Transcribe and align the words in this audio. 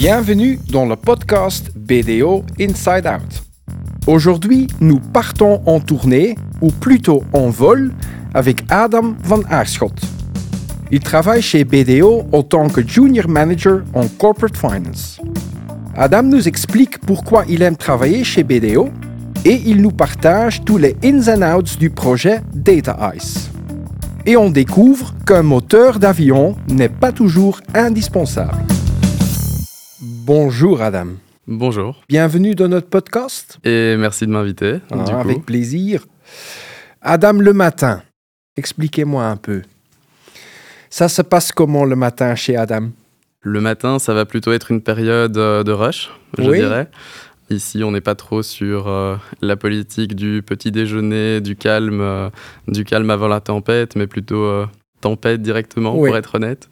Bienvenue 0.00 0.58
dans 0.72 0.86
le 0.86 0.96
podcast 0.96 1.72
BDO 1.76 2.42
Inside 2.58 3.06
Out. 3.06 3.42
Aujourd'hui, 4.06 4.66
nous 4.80 4.98
partons 4.98 5.60
en 5.66 5.78
tournée, 5.78 6.36
ou 6.62 6.70
plutôt 6.70 7.22
en 7.34 7.50
vol, 7.50 7.92
avec 8.32 8.62
Adam 8.70 9.14
van 9.22 9.42
Aarschot. 9.50 9.92
Il 10.90 11.00
travaille 11.00 11.42
chez 11.42 11.64
BDO 11.64 12.22
en 12.32 12.42
tant 12.42 12.70
que 12.70 12.80
Junior 12.80 13.28
Manager 13.28 13.82
en 13.92 14.06
Corporate 14.06 14.56
Finance. 14.56 15.20
Adam 15.94 16.22
nous 16.22 16.48
explique 16.48 16.98
pourquoi 17.00 17.44
il 17.46 17.60
aime 17.60 17.76
travailler 17.76 18.24
chez 18.24 18.42
BDO 18.42 18.88
et 19.44 19.60
il 19.66 19.82
nous 19.82 19.92
partage 19.92 20.64
tous 20.64 20.78
les 20.78 20.96
ins 21.04 21.28
and 21.28 21.58
outs 21.58 21.78
du 21.78 21.90
projet 21.90 22.40
Data 22.54 23.12
Ice. 23.14 23.50
Et 24.24 24.38
on 24.38 24.48
découvre 24.48 25.12
qu'un 25.26 25.42
moteur 25.42 25.98
d'avion 25.98 26.56
n'est 26.68 26.88
pas 26.88 27.12
toujours 27.12 27.60
indispensable. 27.74 28.69
Bonjour 30.32 30.80
Adam. 30.80 31.16
Bonjour. 31.48 32.04
Bienvenue 32.08 32.54
dans 32.54 32.68
notre 32.68 32.86
podcast. 32.86 33.58
Et 33.64 33.96
merci 33.96 34.28
de 34.28 34.30
m'inviter. 34.30 34.76
Ah, 34.92 35.18
avec 35.18 35.44
plaisir. 35.44 36.06
Adam, 37.02 37.32
le 37.32 37.52
matin, 37.52 38.04
expliquez-moi 38.56 39.24
un 39.24 39.36
peu. 39.36 39.62
Ça 40.88 41.08
se 41.08 41.20
passe 41.22 41.50
comment 41.50 41.84
le 41.84 41.96
matin 41.96 42.36
chez 42.36 42.54
Adam? 42.54 42.90
Le 43.40 43.60
matin, 43.60 43.98
ça 43.98 44.14
va 44.14 44.24
plutôt 44.24 44.52
être 44.52 44.70
une 44.70 44.82
période 44.82 45.36
euh, 45.36 45.64
de 45.64 45.72
rush, 45.72 46.12
je 46.38 46.48
dirais. 46.48 46.88
Ici, 47.50 47.82
on 47.82 47.90
n'est 47.90 48.00
pas 48.00 48.14
trop 48.14 48.44
sur 48.44 48.86
euh, 48.86 49.16
la 49.42 49.56
politique 49.56 50.14
du 50.14 50.44
petit 50.46 50.70
déjeuner, 50.70 51.40
du 51.40 51.56
calme, 51.56 52.00
euh, 52.00 52.30
du 52.68 52.84
calme 52.84 53.10
avant 53.10 53.26
la 53.26 53.40
tempête, 53.40 53.96
mais 53.96 54.06
plutôt 54.06 54.64
tempête 55.00 55.42
directement, 55.42 55.92
pour 55.92 56.16
être 56.16 56.36
honnête. 56.36 56.68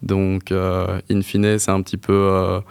Donc, 0.00 0.50
in 0.50 1.20
fine, 1.20 1.58
c'est 1.58 1.70
un 1.70 1.82
petit 1.82 1.98
peu 1.98 2.62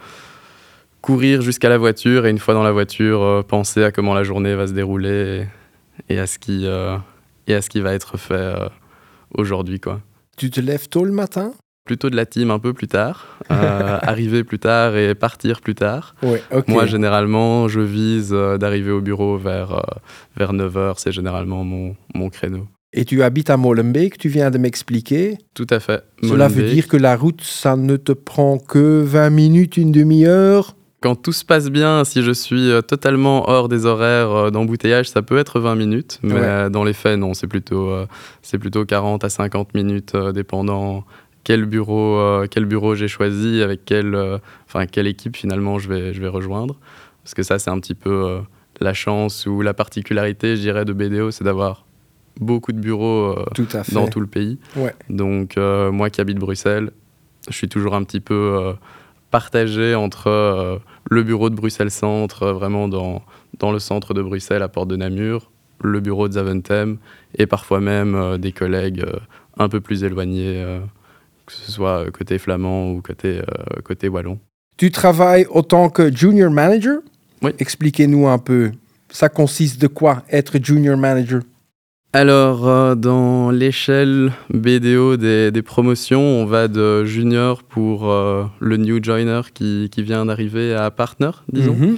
courir 1.02 1.42
jusqu'à 1.42 1.68
la 1.68 1.76
voiture 1.76 2.24
et 2.24 2.30
une 2.30 2.38
fois 2.38 2.54
dans 2.54 2.62
la 2.62 2.72
voiture, 2.72 3.22
euh, 3.22 3.42
penser 3.42 3.84
à 3.84 3.92
comment 3.92 4.14
la 4.14 4.22
journée 4.22 4.54
va 4.54 4.66
se 4.66 4.72
dérouler 4.72 5.46
et, 6.08 6.18
à, 6.18 6.26
ce 6.26 6.38
qui, 6.38 6.64
euh, 6.64 6.96
et 7.46 7.54
à 7.54 7.60
ce 7.60 7.68
qui 7.68 7.80
va 7.80 7.92
être 7.92 8.16
fait 8.16 8.34
euh, 8.34 8.68
aujourd'hui. 9.36 9.80
Quoi. 9.80 10.00
Tu 10.38 10.50
te 10.50 10.60
lèves 10.60 10.88
tôt 10.88 11.04
le 11.04 11.12
matin? 11.12 11.52
Plutôt 11.84 12.10
de 12.10 12.16
la 12.16 12.26
team 12.26 12.52
un 12.52 12.60
peu 12.60 12.72
plus 12.72 12.86
tard, 12.86 13.38
arriver 13.50 14.44
plus 14.44 14.60
tard 14.60 14.96
et 14.96 15.16
partir 15.16 15.60
plus 15.60 15.74
tard. 15.74 16.14
Moi, 16.68 16.86
généralement, 16.86 17.66
je 17.66 17.80
vise 17.80 18.30
d'arriver 18.30 18.92
au 18.92 19.00
bureau 19.00 19.36
vers, 19.36 19.82
vers 20.36 20.52
9h, 20.52 20.94
c'est 20.98 21.10
généralement 21.10 21.64
mon, 21.64 21.96
mon 22.14 22.30
créneau. 22.30 22.68
Et 22.92 23.04
tu 23.04 23.24
habites 23.24 23.50
à 23.50 23.56
Molenbeek, 23.56 24.16
tu 24.16 24.28
viens 24.28 24.52
de 24.52 24.58
m'expliquer. 24.58 25.38
Tout 25.54 25.66
à 25.70 25.80
fait. 25.80 26.04
Cela 26.22 26.46
veut 26.46 26.70
dire 26.70 26.86
que 26.86 26.96
la 26.96 27.16
route, 27.16 27.40
ça 27.40 27.74
ne 27.74 27.96
te 27.96 28.12
prend 28.12 28.58
que 28.58 29.02
20 29.02 29.30
minutes, 29.30 29.76
une 29.76 29.90
demi-heure? 29.90 30.76
Quand 31.02 31.16
tout 31.16 31.32
se 31.32 31.44
passe 31.44 31.68
bien, 31.68 32.04
si 32.04 32.22
je 32.22 32.30
suis 32.30 32.70
euh, 32.70 32.80
totalement 32.80 33.50
hors 33.50 33.68
des 33.68 33.84
horaires 33.84 34.30
euh, 34.30 34.50
d'embouteillage, 34.50 35.10
ça 35.10 35.20
peut 35.20 35.36
être 35.36 35.60
20 35.60 35.74
minutes. 35.74 36.20
Mais 36.22 36.34
euh, 36.36 36.70
dans 36.70 36.84
les 36.84 36.92
faits, 36.92 37.18
non, 37.18 37.34
c'est 37.34 37.48
plutôt, 37.48 37.92
c'est 38.40 38.58
plutôt 38.58 38.86
40 38.86 39.24
à 39.24 39.28
50 39.28 39.74
minutes, 39.74 40.16
dépendant 40.16 41.04
quel 41.44 41.64
bureau, 41.64 42.46
quel 42.50 42.64
bureau 42.64 42.94
j'ai 42.94 43.08
choisi, 43.08 43.62
avec 43.62 43.84
quelle, 43.84 44.16
enfin, 44.68 44.86
quelle 44.86 45.08
équipe 45.08 45.36
finalement 45.36 45.78
je 45.78 45.88
vais, 45.88 46.14
je 46.14 46.20
vais 46.20 46.28
rejoindre. 46.28 46.78
Parce 47.24 47.34
que 47.34 47.42
ça, 47.42 47.58
c'est 47.58 47.70
un 47.70 47.80
petit 47.80 47.94
peu 47.94 48.40
la 48.80 48.94
chance 48.94 49.46
ou 49.46 49.60
la 49.60 49.74
particularité, 49.74 50.56
je 50.56 50.60
dirais, 50.60 50.84
de 50.84 50.92
BDO, 50.92 51.32
c'est 51.32 51.44
d'avoir 51.44 51.84
beaucoup 52.40 52.72
de 52.72 52.78
bureaux 52.78 53.36
dans 53.92 54.06
tout 54.06 54.20
le 54.20 54.28
pays. 54.28 54.58
Donc, 55.10 55.56
moi 55.56 56.10
qui 56.10 56.20
habite 56.20 56.38
Bruxelles, 56.38 56.90
je 57.48 57.54
suis 57.54 57.68
toujours 57.68 57.96
un 57.96 58.04
petit 58.04 58.20
peu 58.20 58.74
partagé 59.32 59.96
entre 59.96 60.28
euh, 60.28 60.78
le 61.10 61.24
bureau 61.24 61.50
de 61.50 61.56
Bruxelles 61.56 61.90
Centre, 61.90 62.44
euh, 62.44 62.52
vraiment 62.52 62.86
dans, 62.86 63.22
dans 63.58 63.72
le 63.72 63.80
centre 63.80 64.14
de 64.14 64.22
Bruxelles, 64.22 64.62
à 64.62 64.68
Porte 64.68 64.88
de 64.88 64.96
Namur, 64.96 65.50
le 65.82 65.98
bureau 65.98 66.28
de 66.28 66.34
Zaventem, 66.34 66.98
et 67.36 67.46
parfois 67.46 67.80
même 67.80 68.14
euh, 68.14 68.38
des 68.38 68.52
collègues 68.52 69.04
un 69.58 69.68
peu 69.68 69.80
plus 69.80 70.04
éloignés, 70.04 70.64
que 71.44 71.52
ce 71.52 71.72
soit 71.72 72.10
côté 72.10 72.38
flamand 72.38 72.92
ou 72.92 73.02
côté, 73.02 73.42
côté 73.84 74.08
wallon. 74.08 74.38
Tu 74.78 74.90
travailles 74.90 75.46
autant 75.50 75.90
que 75.90 76.10
junior 76.14 76.50
manager? 76.50 77.00
Oui. 77.42 77.50
Expliquez-nous 77.58 78.26
un 78.28 78.38
peu. 78.38 78.72
Ça 79.10 79.28
consiste 79.28 79.78
de 79.80 79.88
quoi 79.88 80.22
être 80.30 80.58
junior 80.62 80.96
manager? 80.96 81.42
Alors, 82.14 82.68
euh, 82.68 82.94
dans 82.94 83.31
l'échelle 83.52 84.32
BDO 84.52 85.16
des, 85.16 85.62
promotions, 85.62 86.20
on 86.20 86.46
va 86.46 86.68
de 86.68 87.04
junior 87.04 87.62
pour 87.62 88.10
euh, 88.10 88.44
le 88.60 88.76
new 88.76 89.02
joiner 89.02 89.42
qui, 89.54 89.88
vient 89.98 90.26
d'arriver 90.26 90.74
à 90.74 90.90
partner, 90.90 91.30
disons. 91.52 91.74
Mhm. 91.74 91.96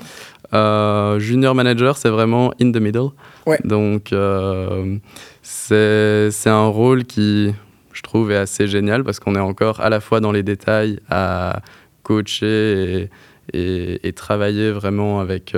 Euh, 0.53 1.19
junior 1.19 1.55
manager, 1.55 1.97
c'est 1.97 2.11
vraiment 2.11 2.53
in 2.61 2.71
the 2.71 2.77
middle. 2.77 3.11
Donc, 3.65 4.15
c'est 5.43 6.31
un 6.47 6.67
rôle 6.67 7.05
qui, 7.05 7.53
je 7.93 8.03
trouve, 8.03 8.31
est 8.31 8.37
assez 8.37 8.67
génial 8.67 9.05
parce 9.05 9.21
qu'on 9.21 9.35
est 9.35 9.41
encore 9.41 9.81
à 9.81 9.89
la 9.89 10.01
fois 10.01 10.21
dans 10.21 10.33
les 10.33 10.43
détails 10.43 11.01
à 11.09 11.61
coacher 12.03 13.09
et, 13.53 14.07
et 14.07 14.13
travailler 14.13 14.71
vraiment 14.71 15.21
avec 15.21 15.55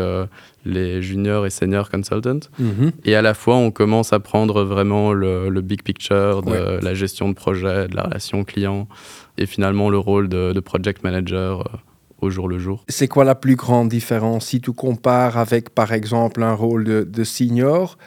les 0.66 1.00
juniors 1.00 1.46
et 1.46 1.50
seniors 1.50 1.88
consultants. 1.88 2.48
Mhm. 2.58 2.92
Et 3.04 3.14
à 3.14 3.22
la 3.22 3.34
fois, 3.34 3.56
on 3.56 3.70
commence 3.70 4.12
à 4.12 4.20
prendre 4.20 4.64
vraiment 4.64 5.12
le, 5.12 5.60
big 5.60 5.82
picture 5.82 6.42
de 6.42 6.84
la 6.84 6.94
gestion 6.94 7.28
de 7.28 7.34
projet, 7.34 7.88
de 7.88 7.96
la 7.96 8.02
relation 8.02 8.44
client 8.44 8.88
et 9.38 9.46
finalement 9.46 9.90
le 9.90 9.98
rôle 9.98 10.28
de, 10.28 10.60
project 10.60 11.04
manager 11.04 11.60
euh, 11.60 11.78
au 12.20 12.30
jour 12.30 12.48
le 12.48 12.58
jour. 12.58 12.84
C'est 12.88 13.08
quoi 13.08 13.24
la 13.24 13.34
plus 13.34 13.54
grande 13.56 13.88
différence 13.88 14.46
si 14.46 14.60
tu 14.60 14.72
compares 14.72 15.38
avec, 15.38 15.70
par 15.70 15.92
exemple, 15.92 16.42
un 16.42 16.54
rôle 16.54 16.84
de, 16.84 17.24
senior? 17.24 17.98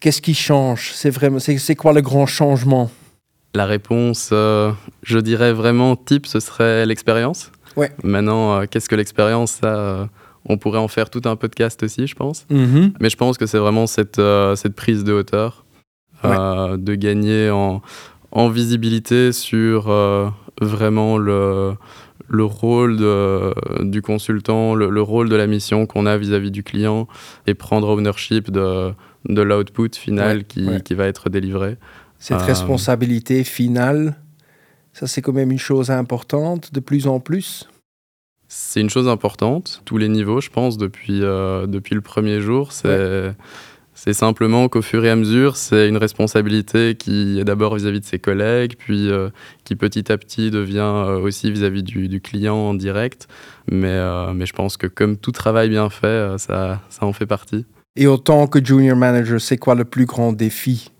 Qu'est-ce 0.00 0.22
qui 0.22 0.34
change? 0.34 0.92
C'est 0.94 1.10
vraiment, 1.10 1.40
c'est 1.40 1.74
quoi 1.74 1.92
le 1.92 2.00
grand 2.00 2.26
changement? 2.26 2.90
La 3.54 3.66
réponse, 3.66 4.30
euh, 4.32 4.70
je 5.02 5.18
dirais 5.18 5.52
vraiment 5.52 5.96
type, 5.96 6.26
ce 6.26 6.38
serait 6.38 6.86
l'expérience. 6.86 7.50
Ouais. 7.76 7.90
Maintenant, 8.04 8.60
euh, 8.60 8.66
qu'est-ce 8.70 8.88
que 8.88 8.94
l'expérience 8.94 9.52
ça 9.62 10.08
on 10.44 10.58
pourrait 10.58 10.78
en 10.78 10.88
faire 10.88 11.10
tout 11.10 11.22
un 11.24 11.36
podcast 11.36 11.82
aussi, 11.82 12.06
je 12.06 12.14
pense. 12.14 12.46
Mhm. 12.50 12.92
Mais 13.00 13.10
je 13.10 13.16
pense 13.16 13.38
que 13.38 13.46
c'est 13.46 13.58
vraiment 13.58 13.86
cette, 13.86 14.18
euh, 14.18 14.56
cette 14.56 14.74
prise 14.74 15.04
de 15.04 15.12
hauteur, 15.12 15.64
euh, 16.24 16.76
de 16.76 16.94
gagner 16.94 17.50
en, 17.50 17.82
en 18.30 18.48
visibilité 18.48 19.32
sur 19.32 19.88
euh, 19.88 20.28
vraiment 20.60 21.18
le, 21.18 21.74
le 22.28 22.44
rôle 22.44 22.96
de, 22.96 23.54
du 23.84 24.02
consultant, 24.02 24.74
le, 24.74 25.02
rôle 25.02 25.28
de 25.28 25.36
la 25.36 25.46
mission 25.46 25.86
qu'on 25.86 26.06
a 26.06 26.16
vis-à-vis 26.16 26.50
du 26.50 26.62
client 26.62 27.08
et 27.46 27.54
prendre 27.54 27.88
ownership 27.88 28.50
de, 28.50 28.92
de 29.28 29.42
l'output 29.42 29.90
final 29.94 30.44
qui, 30.44 30.68
qui, 30.84 30.94
va 30.94 31.06
être 31.06 31.30
délivré. 31.30 31.76
Cette 32.18 32.42
responsabilité 32.42 33.44
finale, 33.44 34.16
ça 34.92 35.06
c'est 35.06 35.22
quand 35.22 35.32
même 35.32 35.52
une 35.52 35.58
chose 35.58 35.90
importante 35.90 36.74
de 36.74 36.80
plus 36.80 37.06
en 37.06 37.20
plus? 37.20 37.68
C'est 38.48 38.80
une 38.80 38.88
chose 38.88 39.08
importante, 39.08 39.82
tous 39.84 39.98
les 39.98 40.08
niveaux, 40.08 40.40
je 40.40 40.48
pense, 40.48 40.78
depuis, 40.78 41.22
euh, 41.22 41.66
depuis 41.66 41.94
le 41.94 42.00
premier 42.00 42.40
jour. 42.40 42.72
C'est 42.72 44.12
simplement 44.12 44.68
qu'au 44.68 44.80
fur 44.80 45.04
et 45.04 45.10
à 45.10 45.16
mesure, 45.16 45.56
c'est 45.56 45.88
une 45.88 45.96
responsabilité 45.96 46.94
qui 46.94 47.40
est 47.40 47.44
d'abord 47.44 47.74
vis-à-vis 47.74 47.98
de 47.98 48.04
ses 48.04 48.20
collègues, 48.20 48.76
puis 48.78 49.10
euh, 49.10 49.28
qui 49.64 49.74
petit 49.74 50.10
à 50.12 50.16
petit 50.16 50.52
devient 50.52 50.78
euh, 50.78 51.18
aussi 51.18 51.50
vis-à-vis 51.50 51.82
du, 51.82 52.08
du, 52.08 52.20
client 52.20 52.54
en 52.54 52.74
direct. 52.74 53.26
Mais, 53.70 53.98
mais 54.34 54.46
je 54.46 54.52
pense 54.52 54.76
que 54.76 54.86
comme 54.86 55.16
tout 55.16 55.32
travail 55.32 55.68
bien 55.68 55.90
fait, 55.90 56.38
ça, 56.38 56.80
ça 56.88 57.06
en 57.06 57.12
fait 57.12 57.26
partie. 57.26 57.66
Et 57.96 58.06
autant 58.06 58.46
que 58.46 58.64
junior 58.64 58.96
manager, 58.96 59.40
c'est 59.40 59.58
quoi 59.58 59.74
le 59.74 59.84
plus 59.84 60.06
grand 60.06 60.32
défi 60.32 60.92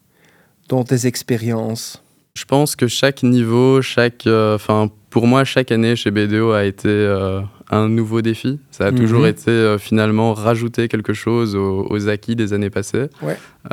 dans 0.69 0.83
tes 0.83 1.07
expériences? 1.07 2.03
Je 2.38 2.44
pense 2.44 2.76
que 2.76 2.87
chaque 2.87 3.25
niveau, 3.25 3.82
chaque, 3.82 4.28
enfin 4.28 4.91
pour 5.10 5.26
moi, 5.26 5.43
chaque 5.44 5.72
année 5.72 5.97
chez 5.97 6.12
BDO 6.12 6.53
a 6.53 6.65
été 6.65 6.88
euh, 6.88 7.40
un 7.70 7.88
nouveau 7.88 8.23
défi. 8.23 8.61
Ça 8.70 8.87
a 8.87 8.93
toujours 8.93 9.23
mhm. 9.23 9.26
été 9.26 9.50
euh, 9.50 9.76
finalement 9.76 10.35
rajouter 10.35 10.87
quelque 10.87 11.14
chose 11.14 11.56
aux, 11.56 12.08
acquis 12.08 12.37
des 12.37 12.52
années 12.52 12.70
passées. 12.70 13.08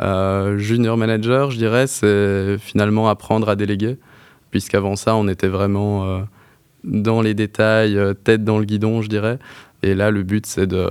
Euh, 0.00 0.58
junior 0.58 0.96
manager, 0.96 1.52
je 1.52 1.58
dirais, 1.58 1.86
c'est 1.86 2.56
finalement 2.58 3.08
apprendre 3.08 3.48
à 3.48 3.54
déléguer, 3.54 3.98
puisqu'avant 4.50 4.96
ça, 4.96 5.14
on 5.14 5.28
était 5.28 5.46
vraiment 5.46 6.24
dans 6.82 7.20
les 7.20 7.34
détails, 7.34 7.96
tête 8.24 8.42
dans 8.42 8.58
le 8.58 8.64
guidon, 8.64 9.00
je 9.00 9.08
dirais. 9.08 9.38
Et 9.84 9.94
là, 9.94 10.10
le 10.10 10.24
but, 10.24 10.46
c'est 10.46 10.66
de 10.66 10.88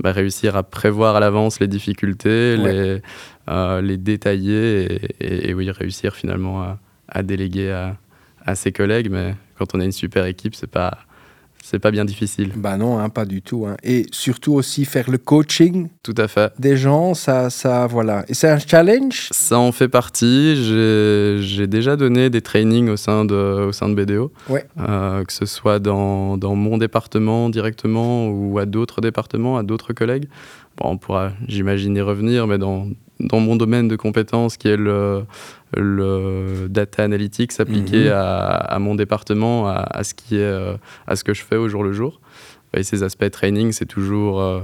bah, 0.00 0.10
réussir 0.10 0.56
à 0.56 0.64
prévoir 0.64 1.14
à 1.14 1.20
l'avance 1.20 1.60
les 1.60 1.68
difficultés, 1.68 2.56
les, 2.56 3.00
les 3.82 3.96
détailler 3.96 5.00
et, 5.20 5.50
et, 5.50 5.54
oui, 5.54 5.70
réussir 5.70 6.16
finalement 6.16 6.62
à, 6.62 6.78
à 7.12 7.22
déléguer 7.22 7.70
à, 7.70 7.96
à 8.44 8.54
ses 8.56 8.72
collègues. 8.72 9.08
Mais 9.10 9.34
quand 9.58 9.74
on 9.74 9.80
a 9.80 9.84
une 9.84 9.92
super 9.92 10.26
équipe, 10.26 10.54
c'est 10.56 10.66
pas 10.70 10.98
c'est 11.64 11.78
pas 11.78 11.92
bien 11.92 12.04
difficile. 12.04 12.50
Bah 12.56 12.76
non, 12.76 12.98
hein, 12.98 13.08
pas 13.08 13.24
du 13.24 13.40
tout. 13.40 13.66
hein. 13.68 13.76
Et 13.84 14.06
surtout 14.10 14.52
aussi 14.54 14.84
faire 14.84 15.08
le 15.08 15.16
coaching 15.16 15.90
Tout 16.02 16.14
à 16.16 16.26
fait. 16.26 16.52
des 16.58 16.76
gens, 16.76 17.14
ça, 17.14 17.50
ça, 17.50 17.86
voilà. 17.86 18.24
Et 18.28 18.34
c'est 18.34 18.48
un 18.48 18.58
challenge? 18.58 19.28
Ça 19.30 19.60
en 19.60 19.70
fait 19.70 19.88
partie. 19.88 20.56
J'ai 20.56 21.38
j'ai 21.40 21.68
déjà 21.68 21.94
donné 21.94 22.30
des 22.30 22.40
trainings 22.42 22.88
au 22.88 22.96
sein 22.96 23.24
de, 23.24 23.34
au 23.68 23.70
sein 23.70 23.88
de 23.88 23.94
BDO, 23.94 24.32
Ouais. 24.48 24.64
Euh, 24.80 25.22
que 25.24 25.32
ce 25.32 25.46
soit 25.46 25.78
dans, 25.78 26.36
dans 26.36 26.56
mon 26.56 26.78
département 26.78 27.48
directement 27.48 28.28
ou 28.28 28.58
à 28.58 28.66
d'autres 28.66 29.00
départements, 29.00 29.56
à 29.56 29.62
d'autres 29.62 29.92
collègues. 29.92 30.26
Bon, 30.78 30.90
on 30.90 30.96
pourra, 30.98 31.32
j'imagine, 31.48 31.96
y 31.96 32.00
revenir, 32.00 32.46
mais 32.46 32.58
dans, 32.58 32.88
dans 33.20 33.40
mon 33.40 33.56
domaine 33.56 33.88
de 33.88 33.96
compétences 33.96 34.56
qui 34.56 34.68
est 34.68 34.76
le, 34.76 35.24
le 35.76 36.66
data 36.68 37.02
analytics 37.04 37.52
appliqué 37.60 38.06
Mhm. 38.06 38.12
à, 38.12 38.46
à 38.56 38.78
mon 38.78 38.94
département, 38.94 39.68
à, 39.68 39.74
à 39.90 40.04
ce 40.04 40.14
qui 40.14 40.36
est, 40.36 40.40
euh, 40.40 40.74
à 41.06 41.16
ce 41.16 41.24
que 41.24 41.34
je 41.34 41.42
fais 41.42 41.56
au 41.56 41.68
jour 41.68 41.82
le 41.84 41.92
jour. 41.92 42.20
Et 42.74 42.82
ces 42.84 43.02
aspects 43.02 43.30
training, 43.30 43.72
c'est 43.72 43.84
toujours, 43.86 44.40
euh, 44.40 44.60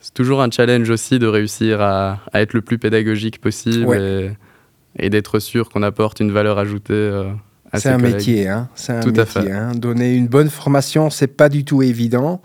c'est 0.00 0.12
toujours 0.12 0.42
un 0.42 0.50
challenge 0.50 0.90
aussi 0.90 1.18
de 1.18 1.26
réussir 1.26 1.80
à, 1.80 2.20
à 2.32 2.42
être 2.42 2.52
le 2.52 2.60
plus 2.60 2.78
pédagogique 2.78 3.40
possible 3.40 3.86
Ouais. 3.86 4.32
et, 4.98 5.06
et 5.06 5.10
d'être 5.10 5.38
sûr 5.38 5.70
qu'on 5.70 5.82
apporte 5.82 6.20
une 6.20 6.30
valeur 6.32 6.58
ajoutée 6.58 6.92
euh, 6.92 7.24
à 7.72 7.78
C'est 7.80 7.88
ses 7.88 7.94
un 7.94 7.98
métier, 7.98 8.48
hein. 8.48 8.68
C'est 8.74 8.92
un 8.92 9.00
Tout 9.00 9.08
à 9.16 9.24
métier. 9.24 9.42
fait. 9.42 9.50
hein. 9.50 9.72
Donner 9.74 10.14
une 10.14 10.28
bonne 10.28 10.50
formation, 10.50 11.08
c'est 11.08 11.26
pas 11.26 11.48
du 11.48 11.64
tout 11.64 11.82
évident. 11.82 12.42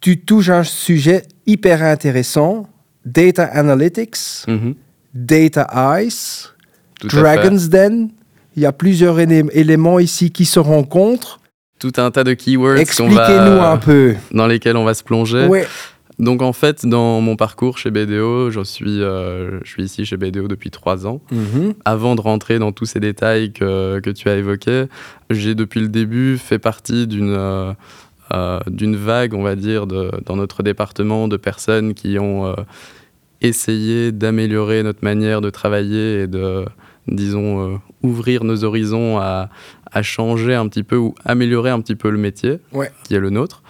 Tu 0.00 0.20
touches 0.20 0.48
un 0.50 0.64
sujet 0.64 1.22
hyper 1.46 1.82
intéressant. 1.82 2.68
Data 3.04 3.44
Analytics, 3.44 4.44
Mhm, 4.46 4.74
Data 5.14 6.00
Ice, 6.02 6.52
tout. 7.00 7.08
Dragon's 7.08 7.68
Den. 7.68 8.10
Il 8.56 8.62
y 8.62 8.66
a 8.66 8.72
plusieurs 8.72 9.18
élé- 9.18 9.46
éléments 9.52 9.98
ici 9.98 10.30
qui 10.30 10.44
se 10.44 10.58
rencontrent. 10.58 11.40
Tout 11.78 11.92
un 11.96 12.10
tas 12.10 12.24
de 12.24 12.34
keywords 12.34 12.76
Expliquez-nous 12.76 13.62
un 13.62 13.76
peu. 13.76 14.14
dans 14.32 14.46
lesquels 14.48 14.76
on 14.76 14.84
va 14.84 14.94
se 14.94 15.04
plonger. 15.04 15.46
Ouais. 15.46 15.66
Donc 16.18 16.42
en 16.42 16.52
fait, 16.52 16.84
dans 16.84 17.20
mon 17.20 17.36
parcours 17.36 17.78
chez 17.78 17.92
BDO, 17.92 18.50
je 18.50 18.60
suis, 18.64 19.00
euh, 19.00 19.60
je 19.62 19.70
suis 19.70 19.84
ici 19.84 20.04
chez 20.04 20.16
BDO 20.16 20.48
depuis 20.48 20.70
trois 20.70 21.06
ans. 21.06 21.20
Mhm. 21.30 21.74
Avant 21.84 22.16
de 22.16 22.20
rentrer 22.20 22.58
dans 22.58 22.72
tous 22.72 22.86
ces 22.86 22.98
détails 22.98 23.52
que, 23.52 24.00
que 24.00 24.10
tu 24.10 24.28
as 24.28 24.34
évoqués, 24.34 24.86
j'ai 25.30 25.54
depuis 25.54 25.78
le 25.80 25.88
début 25.88 26.36
fait 26.36 26.58
partie 26.58 27.06
d'une 27.06 27.30
euh, 27.32 27.72
euh, 28.32 28.60
d'une 28.66 28.96
vague, 28.96 29.34
on 29.34 29.42
va 29.42 29.56
dire, 29.56 29.86
de, 29.86 30.10
dans 30.26 30.36
notre 30.36 30.62
département 30.62 31.28
de 31.28 31.36
personnes 31.36 31.94
qui 31.94 32.18
ont 32.18 32.46
euh, 32.46 32.54
essayé 33.40 34.12
d'améliorer 34.12 34.82
notre 34.82 35.04
manière 35.04 35.40
de 35.40 35.50
travailler 35.50 36.22
et 36.22 36.26
de, 36.26 36.64
disons, 37.06 37.74
euh, 37.74 37.76
ouvrir 38.02 38.44
nos 38.44 38.64
horizons 38.64 39.18
à, 39.18 39.48
à 39.90 40.02
changer 40.02 40.54
un 40.54 40.68
petit 40.68 40.82
peu 40.82 40.96
ou 40.96 41.14
améliorer 41.24 41.70
un 41.70 41.80
petit 41.80 41.96
peu 41.96 42.10
le 42.10 42.18
métier 42.18 42.58
Ouais. 42.72 42.90
qui 43.04 43.14
est 43.14 43.20
le 43.20 43.30
nôtre. 43.30 43.62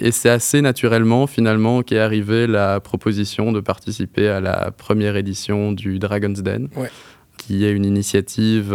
Et 0.00 0.10
c'est 0.10 0.28
assez 0.30 0.60
naturellement, 0.60 1.28
finalement, 1.28 1.82
qu'est 1.82 2.00
arrivée 2.00 2.48
la 2.48 2.80
proposition 2.80 3.52
de 3.52 3.60
participer 3.60 4.28
à 4.28 4.40
la 4.40 4.72
première 4.72 5.14
édition 5.16 5.70
du 5.70 6.00
Dragon's 6.00 6.42
Den, 6.42 6.68
Ouais. 6.76 6.90
qui 7.38 7.64
est 7.64 7.70
une 7.70 7.84
initiative 7.84 8.74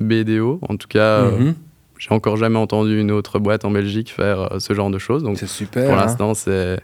BDO. 0.00 0.58
En 0.68 0.76
tout 0.76 0.88
cas, 0.88 1.24
Mhm. 1.30 1.54
J'ai 2.00 2.12
encore 2.14 2.38
jamais 2.38 2.58
entendu 2.58 2.98
une 2.98 3.10
autre 3.12 3.38
boîte 3.38 3.64
en 3.66 3.70
Belgique 3.70 4.10
faire 4.10 4.54
euh, 4.54 4.58
ce 4.58 4.72
genre 4.72 4.90
de 4.90 4.98
choses. 4.98 5.22
Donc, 5.22 5.36
C'est 5.38 5.46
super. 5.46 5.84
pour 5.84 5.94
hein. 5.98 6.00
l'instant, 6.06 6.32
c'est 6.34 6.80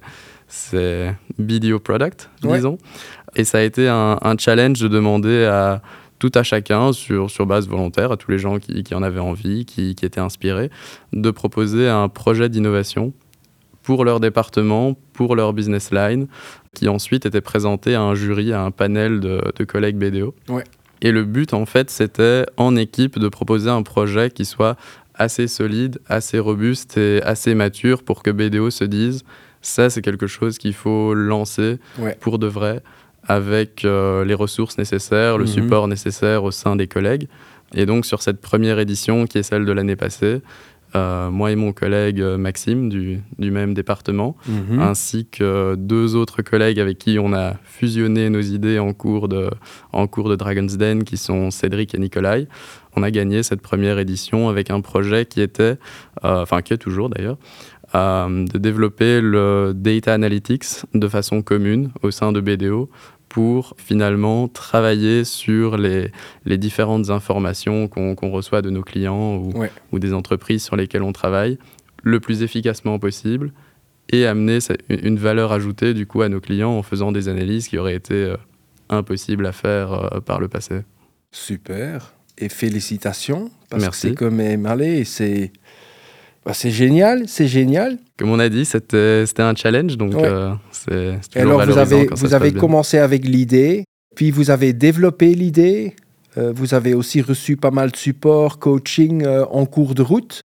c'est 0.46 1.12
BDO 1.38 1.80
Product, 1.80 2.30
Ouais. 2.44 2.56
disons. 2.58 2.78
Et 3.34 3.44
ça 3.44 3.58
a 3.58 3.62
été 3.62 3.88
un, 3.88 4.18
un 4.22 4.36
challenge 4.38 4.78
de 4.78 4.88
demander 4.88 5.44
à 5.46 5.82
tout 6.18 6.30
à 6.34 6.42
chacun, 6.42 6.92
sur, 6.92 7.30
sur 7.30 7.46
base 7.46 7.66
volontaire, 7.66 8.12
à 8.12 8.16
tous 8.16 8.30
les 8.30 8.38
gens 8.38 8.58
qui, 8.58 8.82
qui 8.84 8.94
en 8.94 9.02
avaient 9.02 9.20
envie, 9.20 9.64
qui, 9.66 9.94
qui 9.94 10.04
étaient 10.06 10.20
inspirés, 10.20 10.70
de 11.12 11.30
proposer 11.30 11.88
un 11.88 12.08
projet 12.08 12.48
d'innovation 12.48 13.12
pour 13.82 14.04
leur 14.04 14.20
département, 14.20 14.94
pour 15.12 15.34
leur 15.36 15.52
business 15.52 15.90
line, 15.92 16.26
qui 16.74 16.88
ensuite 16.88 17.26
était 17.26 17.40
présenté 17.40 17.94
à 17.94 18.02
un 18.02 18.14
jury, 18.14 18.52
à 18.52 18.62
un 18.62 18.70
panel 18.70 19.20
de, 19.20 19.40
de 19.54 19.64
collègues 19.64 19.96
BDO. 19.96 20.34
Ouais. 20.48 20.64
Et 21.02 21.12
le 21.12 21.24
but, 21.24 21.52
en 21.52 21.66
fait, 21.66 21.90
c'était 21.90 22.46
en 22.56 22.74
équipe 22.76 23.18
de 23.18 23.28
proposer 23.28 23.68
un 23.68 23.82
projet 23.82 24.30
qui 24.30 24.44
soit 24.46 24.76
assez 25.16 25.48
solide, 25.48 25.98
assez 26.08 26.38
robuste 26.38 26.96
et 26.96 27.22
assez 27.22 27.54
mature 27.54 28.02
pour 28.02 28.22
que 28.22 28.30
BDO 28.30 28.70
se 28.70 28.84
dise 28.84 29.24
ça, 29.62 29.90
c'est 29.90 30.02
quelque 30.02 30.26
chose 30.28 30.58
qu'il 30.58 30.74
faut 30.74 31.12
lancer 31.14 31.78
Ouais. 31.98 32.16
pour 32.20 32.38
de 32.38 32.46
vrai, 32.46 32.82
avec 33.26 33.84
euh, 33.84 34.24
les 34.24 34.34
ressources 34.34 34.78
nécessaires, 34.78 35.38
le 35.38 35.44
Mhm. 35.44 35.50
support 35.50 35.88
nécessaire 35.88 36.44
au 36.44 36.50
sein 36.52 36.76
des 36.76 36.86
collègues. 36.86 37.26
Et 37.74 37.84
donc, 37.86 38.06
sur 38.06 38.22
cette 38.22 38.40
première 38.40 38.78
édition, 38.78 39.26
qui 39.26 39.38
est 39.38 39.42
celle 39.42 39.64
de 39.64 39.72
l'année 39.72 39.96
passée, 39.96 40.40
euh, 40.94 41.30
moi 41.30 41.50
et 41.50 41.56
mon 41.56 41.72
collègue 41.72 42.20
euh, 42.20 42.38
Maxime, 42.38 42.88
du, 42.88 43.20
du 43.40 43.50
même 43.50 43.74
département, 43.74 44.36
Mhm. 44.46 44.78
ainsi 44.80 45.26
que 45.26 45.74
deux 45.74 46.14
autres 46.14 46.42
collègues 46.42 46.78
avec 46.78 46.98
qui 46.98 47.18
on 47.18 47.32
a 47.32 47.54
fusionné 47.64 48.30
nos 48.30 48.40
idées 48.40 48.78
en 48.78 48.92
cours 48.92 49.26
de, 49.28 49.50
en 49.92 50.06
cours 50.06 50.28
de 50.28 50.36
Dragon's 50.36 50.76
Den, 50.78 51.02
qui 51.02 51.16
sont 51.16 51.50
Cédric 51.50 51.92
et 51.94 51.98
Nikolai. 51.98 52.46
On 52.96 53.02
a 53.02 53.10
gagné 53.10 53.42
cette 53.42 53.60
première 53.60 53.98
édition 53.98 54.48
avec 54.48 54.70
un 54.70 54.80
projet 54.80 55.26
qui 55.26 55.40
était, 55.42 55.76
euh, 56.24 56.42
enfin 56.42 56.62
qui 56.62 56.72
est 56.72 56.78
toujours 56.78 57.10
d'ailleurs, 57.10 57.36
euh, 57.94 58.46
de 58.46 58.58
développer 58.58 59.20
le 59.20 59.72
data 59.74 60.14
analytics 60.14 60.64
de 60.94 61.08
façon 61.08 61.42
commune 61.42 61.90
au 62.02 62.10
sein 62.10 62.32
de 62.32 62.40
BDO 62.40 62.88
pour 63.28 63.74
finalement 63.76 64.48
travailler 64.48 65.24
sur 65.24 65.76
les, 65.76 66.10
les 66.46 66.56
différentes 66.58 67.10
informations 67.10 67.86
qu'on 67.86 68.14
reçoit 68.30 68.62
de 68.62 68.70
nos 68.70 68.82
clients 68.82 69.36
ou, 69.36 69.52
Ouais. 69.58 69.70
ou 69.92 69.98
des 69.98 70.14
entreprises 70.14 70.62
sur 70.64 70.74
lesquelles 70.76 71.02
on 71.02 71.12
travaille 71.12 71.58
le 72.02 72.18
plus 72.18 72.42
efficacement 72.42 72.98
possible 72.98 73.52
et 74.10 74.26
amener 74.26 74.58
une 74.88 75.00
une 75.06 75.18
valeur 75.18 75.52
ajoutée 75.52 75.92
du 75.92 76.06
coup 76.06 76.22
à 76.22 76.28
nos 76.28 76.40
clients 76.40 76.70
en 76.70 76.82
faisant 76.82 77.12
des 77.12 77.28
analyses 77.28 77.68
qui 77.68 77.76
auraient 77.76 77.96
été 77.96 78.14
euh, 78.14 78.36
impossibles 78.88 79.44
à 79.44 79.52
faire 79.52 79.92
euh, 79.92 80.20
par 80.20 80.40
le 80.40 80.48
passé. 80.48 80.82
Super. 81.32 82.14
Et 82.38 82.48
félicitations. 82.48 83.50
Parce 83.70 83.82
Merci. 83.82 84.02
que 84.02 84.08
c'est 84.08 84.14
comme 84.14 84.40
Emalé, 84.40 85.04
c'est 85.04 85.52
bah, 86.44 86.52
c'est 86.54 86.70
génial, 86.70 87.24
c'est 87.28 87.48
génial. 87.48 87.98
Comme 88.18 88.30
on 88.30 88.38
a 88.38 88.48
dit, 88.48 88.64
c'était 88.64 89.24
c'était 89.26 89.42
un 89.42 89.54
challenge, 89.54 89.96
donc 89.96 90.14
Ouais. 90.14 90.22
euh, 90.24 90.54
c'est 90.70 91.18
toujours 91.40 91.60
alors, 91.60 91.66
vous 91.66 91.78
avez, 91.78 92.06
vous 92.12 92.34
avez 92.34 92.52
commencé 92.52 92.98
avec 92.98 93.24
l'idée, 93.24 93.84
puis 94.14 94.30
vous 94.30 94.50
avez 94.50 94.72
développé 94.72 95.34
l'idée. 95.34 95.94
euh, 96.38 96.52
vous 96.54 96.74
avez 96.74 96.92
aussi 96.94 97.22
reçu 97.22 97.56
pas 97.56 97.70
mal 97.70 97.90
de 97.90 97.96
support, 97.96 98.58
coaching 98.58 99.24
euh, 99.24 99.44
en 99.46 99.64
cours 99.66 99.94
de 99.94 100.02
route. 100.02 100.42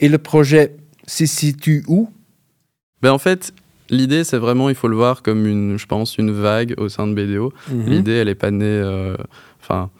Et 0.00 0.08
le 0.08 0.16
projet 0.18 0.74
se 1.06 1.26
situe 1.26 1.84
où? 1.86 2.08
Ben, 3.02 3.12
en 3.12 3.18
fait, 3.18 3.52
l'idée, 3.90 4.24
c'est 4.24 4.38
vraiment, 4.38 4.70
il 4.70 4.74
faut 4.74 4.88
le 4.88 4.96
voir 4.96 5.22
comme 5.22 5.46
une, 5.46 5.78
je 5.78 5.84
pense, 5.86 6.16
une 6.16 6.32
vague 6.32 6.74
au 6.78 6.88
sein 6.88 7.06
de 7.06 7.12
BDO. 7.14 7.52
Mhm. 7.70 7.84
L'idée, 7.86 8.12
elle 8.12 8.28
n'est 8.28 8.34
pas 8.34 8.50
née. 8.50 8.64
euh, 8.64 9.14
Enfin. 9.60 9.90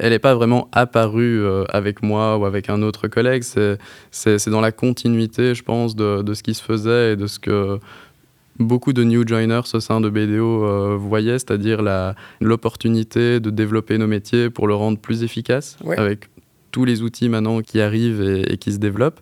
Elle 0.00 0.10
n'est 0.10 0.18
pas 0.18 0.34
vraiment 0.34 0.68
apparue 0.72 1.40
euh, 1.42 1.64
avec 1.70 2.02
moi 2.02 2.36
ou 2.38 2.44
avec 2.44 2.68
un 2.70 2.82
autre 2.82 3.08
collègue. 3.08 3.42
C'est 3.42 4.50
dans 4.50 4.60
la 4.60 4.72
continuité, 4.72 5.54
je 5.54 5.62
pense, 5.62 5.96
de, 5.96 6.22
de 6.22 6.34
ce 6.34 6.42
qui 6.42 6.54
se 6.54 6.62
faisait 6.62 7.12
et 7.12 7.16
de 7.16 7.26
ce 7.26 7.38
que 7.38 7.78
beaucoup 8.58 8.92
de 8.92 9.02
new 9.04 9.26
joiners 9.26 9.62
au 9.72 9.80
sein 9.80 10.00
de 10.02 10.10
BDO 10.10 10.64
euh, 10.64 10.96
voyaient, 10.98 11.38
c'est-à-dire 11.38 11.80
l'opportunité 12.40 13.40
de 13.40 13.50
développer 13.50 13.96
nos 13.98 14.06
métiers 14.06 14.50
pour 14.50 14.66
le 14.68 14.74
rendre 14.74 14.98
plus 14.98 15.22
efficace 15.22 15.76
Ouais. 15.84 15.98
avec 15.98 16.28
tous 16.72 16.84
les 16.84 17.02
outils 17.02 17.28
maintenant 17.28 17.62
qui 17.62 17.80
arrivent 17.80 18.22
et, 18.22 18.52
et 18.52 18.56
qui 18.56 18.72
se 18.72 18.78
développent. 18.78 19.18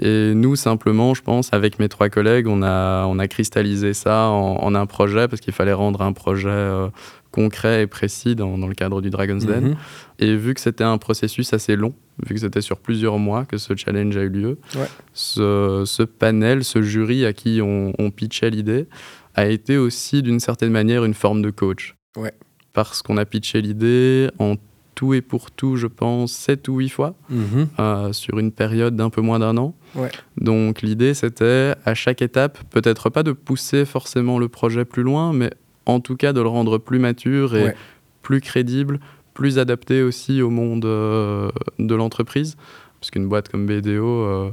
Et 0.00 0.32
nous, 0.34 0.56
simplement, 0.56 1.14
je 1.14 1.22
pense, 1.22 1.52
avec 1.52 1.78
mes 1.78 1.88
trois 1.88 2.08
collègues, 2.08 2.48
on 2.48 2.60
a, 2.62 3.04
on 3.06 3.20
a 3.20 3.28
cristallisé 3.28 3.94
ça 3.94 4.26
en, 4.30 4.56
en 4.56 4.74
un 4.74 4.86
projet 4.86 5.28
parce 5.28 5.40
qu'il 5.40 5.52
fallait 5.52 5.72
rendre 5.72 6.02
un 6.02 6.12
projet 6.12 6.48
euh, 6.48 6.88
concret 7.30 7.82
et 7.82 7.86
précis 7.86 8.34
dans, 8.34 8.56
dans 8.58 8.66
le 8.68 8.74
cadre 8.74 9.00
du 9.02 9.10
Dragon's 9.10 9.44
Den. 9.46 9.64
Mhm. 9.70 9.76
Et 10.18 10.34
vu 10.34 10.54
que 10.54 10.60
c'était 10.60 10.84
un 10.84 10.98
processus 10.98 11.52
assez 11.52 11.76
long, 11.76 11.94
vu 12.26 12.34
que 12.34 12.40
c'était 12.40 12.60
sur 12.62 12.78
plusieurs 12.78 13.18
mois 13.18 13.44
que 13.44 13.58
ce 13.58 13.76
challenge 13.76 14.16
a 14.16 14.22
eu 14.22 14.28
lieu, 14.30 14.58
Ouais. 14.74 14.86
ce, 15.12 15.82
ce 15.86 16.02
panel, 16.02 16.64
ce 16.64 16.82
jury 16.82 17.24
à 17.26 17.32
qui 17.32 17.60
on, 17.62 17.92
on 17.98 18.10
pitchait 18.10 18.50
l'idée, 18.50 18.86
a 19.34 19.46
été 19.46 19.76
aussi 19.76 20.22
d'une 20.22 20.40
certaine 20.40 20.70
manière 20.72 21.04
une 21.04 21.14
forme 21.14 21.42
de 21.42 21.50
coach. 21.50 21.94
Ouais. 22.16 22.32
Parce 22.72 23.02
qu'on 23.02 23.16
a 23.16 23.24
pitché 23.24 23.60
l'idée 23.60 24.30
en 24.38 24.54
tout 24.94 25.14
et 25.14 25.20
pour 25.20 25.52
tout, 25.52 25.76
je 25.76 25.86
pense, 25.86 26.32
sept 26.32 26.66
ou 26.66 26.78
huit 26.78 26.88
fois, 26.88 27.14
Mhm. 27.30 27.68
euh, 27.78 28.12
sur 28.12 28.38
une 28.40 28.50
période 28.50 28.96
d'un 28.96 29.10
peu 29.10 29.20
moins 29.20 29.38
d'un 29.38 29.56
an. 29.56 29.76
Ouais. 29.94 30.10
Donc 30.40 30.82
l'idée, 30.82 31.14
c'était 31.14 31.74
à 31.84 31.94
chaque 31.94 32.20
étape, 32.20 32.58
peut-être 32.70 33.08
pas 33.10 33.22
de 33.22 33.30
pousser 33.30 33.84
forcément 33.84 34.40
le 34.40 34.48
projet 34.48 34.84
plus 34.84 35.04
loin, 35.04 35.32
mais 35.32 35.50
en 35.88 36.00
tout 36.00 36.16
cas 36.16 36.32
de 36.32 36.40
le 36.40 36.48
rendre 36.48 36.78
plus 36.78 36.98
mature 37.00 37.56
et 37.56 37.64
Ouais. 37.64 37.76
plus 38.22 38.40
crédible, 38.40 39.00
plus 39.34 39.58
adapté 39.58 40.02
aussi 40.02 40.42
au 40.42 40.50
monde 40.50 40.84
euh, 40.84 41.50
de 41.78 41.94
l'entreprise. 41.94 42.56
Parce 43.00 43.10
qu'une 43.10 43.26
boîte 43.28 43.48
comme 43.48 43.66
BDO, 43.66 44.06
euh, 44.06 44.50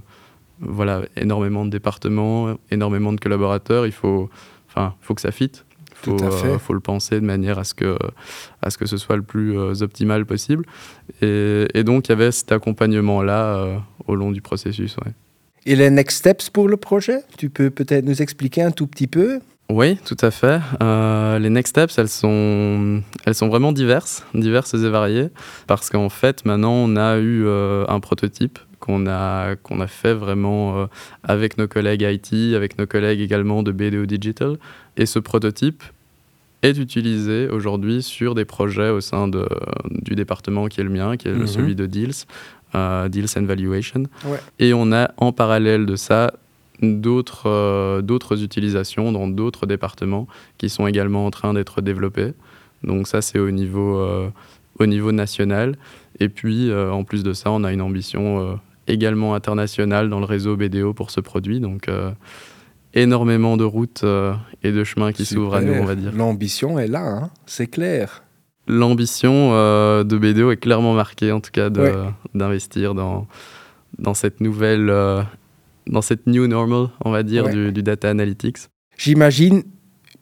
voilà, 0.60 1.02
énormément 1.18 1.66
de 1.66 1.70
départements, 1.72 2.56
énormément 2.72 3.12
de 3.12 3.20
collaborateurs, 3.20 3.86
il 3.86 3.92
faut, 3.92 4.30
faut 5.02 5.14
que 5.14 5.22
ça 5.22 5.32
fitte. 5.32 5.66
Il 6.08 6.20
faut, 6.20 6.60
faut 6.60 6.74
le 6.74 6.80
penser 6.80 7.20
de 7.20 7.26
manière 7.26 7.58
à 7.58 7.64
ce 7.64 7.74
que, 7.74 7.98
à 8.62 8.70
ce, 8.70 8.78
que 8.78 8.86
ce 8.86 8.98
soit 8.98 9.16
le 9.16 9.24
plus 9.24 9.82
optimal 9.82 10.26
possible. 10.26 10.64
Et, 11.22 11.66
et, 11.74 11.84
donc, 11.84 12.08
il 12.08 12.12
y 12.12 12.14
avait 12.14 12.32
cet 12.32 12.52
accompagnement-là 12.52 13.82
au 14.06 14.16
long 14.16 14.32
du 14.32 14.42
processus. 14.42 14.98
Ouais. 15.04 15.14
Et 15.66 15.76
les 15.76 15.90
next 15.90 16.20
steps 16.20 16.52
pour 16.52 16.68
le 16.68 16.78
projet? 16.78 17.22
Tu 17.38 17.50
peux 17.50 17.72
peut-être 17.72 18.06
nous 18.06 18.22
expliquer 18.22 18.62
un 18.62 18.72
tout 18.72 18.86
petit 18.86 19.08
peu? 19.08 19.40
Oui, 19.70 19.98
tout 20.06 20.18
à 20.22 20.30
fait. 20.30 20.62
Euh, 20.84 21.40
les 21.40 21.50
next 21.50 21.72
steps, 21.72 21.98
elles 21.98 22.10
sont, 22.10 23.02
elles 23.26 23.34
sont 23.34 23.48
vraiment 23.48 23.72
diverses, 23.72 24.24
diverses 24.36 24.76
et 24.76 24.90
variées, 24.90 25.30
parce 25.66 25.90
qu'en 25.90 26.10
fait, 26.10 26.46
maintenant, 26.46 26.74
on 26.74 26.96
a 26.96 27.18
eu 27.18 27.46
euh, 27.46 27.84
un 27.88 28.00
prototype 28.00 28.60
qu'on 28.80 29.08
a, 29.08 29.56
qu'on 29.56 29.82
a 29.82 29.88
fait 29.88 30.14
vraiment 30.14 30.78
euh, 30.78 30.86
avec 31.24 31.58
nos 31.58 31.68
collègues 31.68 32.04
IT, 32.04 32.56
avec 32.56 32.78
nos 32.78 32.86
collègues 32.86 33.22
également 33.22 33.64
de 33.64 33.72
BDO 33.72 34.06
Digital. 34.06 34.58
Et 34.98 35.08
ce 35.08 35.18
prototype 35.18 35.84
est 36.62 36.78
utilisé 36.78 37.50
aujourd'hui 37.50 38.04
sur 38.04 38.36
des 38.36 38.46
projets 38.46 38.90
au 38.90 39.02
sein 39.02 39.28
de, 39.28 39.48
du 39.90 40.14
département 40.14 40.68
qui 40.68 40.82
est 40.82 40.84
le 40.84 40.90
mien, 40.92 41.18
qui 41.18 41.28
est 41.28 41.34
mhm. 41.34 41.48
celui 41.48 41.76
de 41.76 41.88
Deals, 41.88 42.26
Deals 42.74 43.38
and 43.38 43.46
Valuation. 43.46 44.04
Et 44.60 44.74
on 44.74 44.92
a 44.92 45.12
en 45.18 45.32
parallèle 45.32 45.86
de 45.86 45.96
ça 45.96 46.34
d'autres 46.82 47.48
euh, 47.48 48.02
d'autres 48.02 48.44
utilisations 48.44 49.12
dans 49.12 49.28
d'autres 49.28 49.66
départements 49.66 50.28
qui 50.58 50.70
sont 50.70 50.88
également 50.88 51.26
en 51.26 51.32
train 51.32 51.54
d'être 51.54 51.82
développées. 51.82 52.34
Donc 52.84 53.08
ça, 53.08 53.22
c'est 53.22 53.40
au, 53.40 53.52
niveau 53.52 54.00
euh, 54.00 54.30
au 54.80 54.86
niveau 54.86 55.12
national. 55.12 55.78
Et 56.20 56.30
puis, 56.30 56.70
euh, 56.70 56.92
en 56.92 57.04
plus 57.04 57.24
de 57.24 57.34
ça, 57.34 57.52
on 57.52 57.64
a 57.64 57.74
une 57.74 57.82
ambition 57.82 58.60
également 58.88 59.34
internationale 59.34 60.10
dans 60.10 60.20
le 60.20 60.26
réseau 60.26 60.56
BDO 60.56 60.94
pour 60.94 61.12
ce 61.12 61.20
produit. 61.20 61.60
Donc, 61.60 61.90
énormément 62.94 63.58
de 63.58 63.64
routes 63.64 64.06
et 64.64 64.72
de 64.72 64.84
chemins 64.84 65.12
qui 65.12 65.26
s'ouvrent 65.26 65.56
à 65.56 65.62
nous, 65.62 65.74
on 65.74 65.86
va 65.86 65.96
dire. 65.96 66.12
L'ambition 66.14 66.78
est 66.80 66.88
là, 66.88 67.02
hein 67.02 67.30
c'est 67.46 67.68
clair. 67.68 68.24
L'ambition 68.68 69.52
de 69.52 70.18
BDO 70.18 70.52
est 70.52 70.58
clairement 70.58 70.94
marquée, 70.94 71.32
en 71.32 71.42
tout 71.42 71.52
cas, 71.52 71.70
d'investir 72.34 72.94
dans, 72.94 73.28
dans 73.98 74.14
cette 74.14 74.40
nouvelle 74.40 74.92
dans 75.88 76.02
cette 76.02 76.28
new 76.28 76.48
normal, 76.48 76.90
on 77.04 77.12
va 77.12 77.24
dire, 77.24 77.50
du, 77.50 77.72
data 77.72 78.10
analytics. 78.10 78.58
J'imagine 78.98 79.64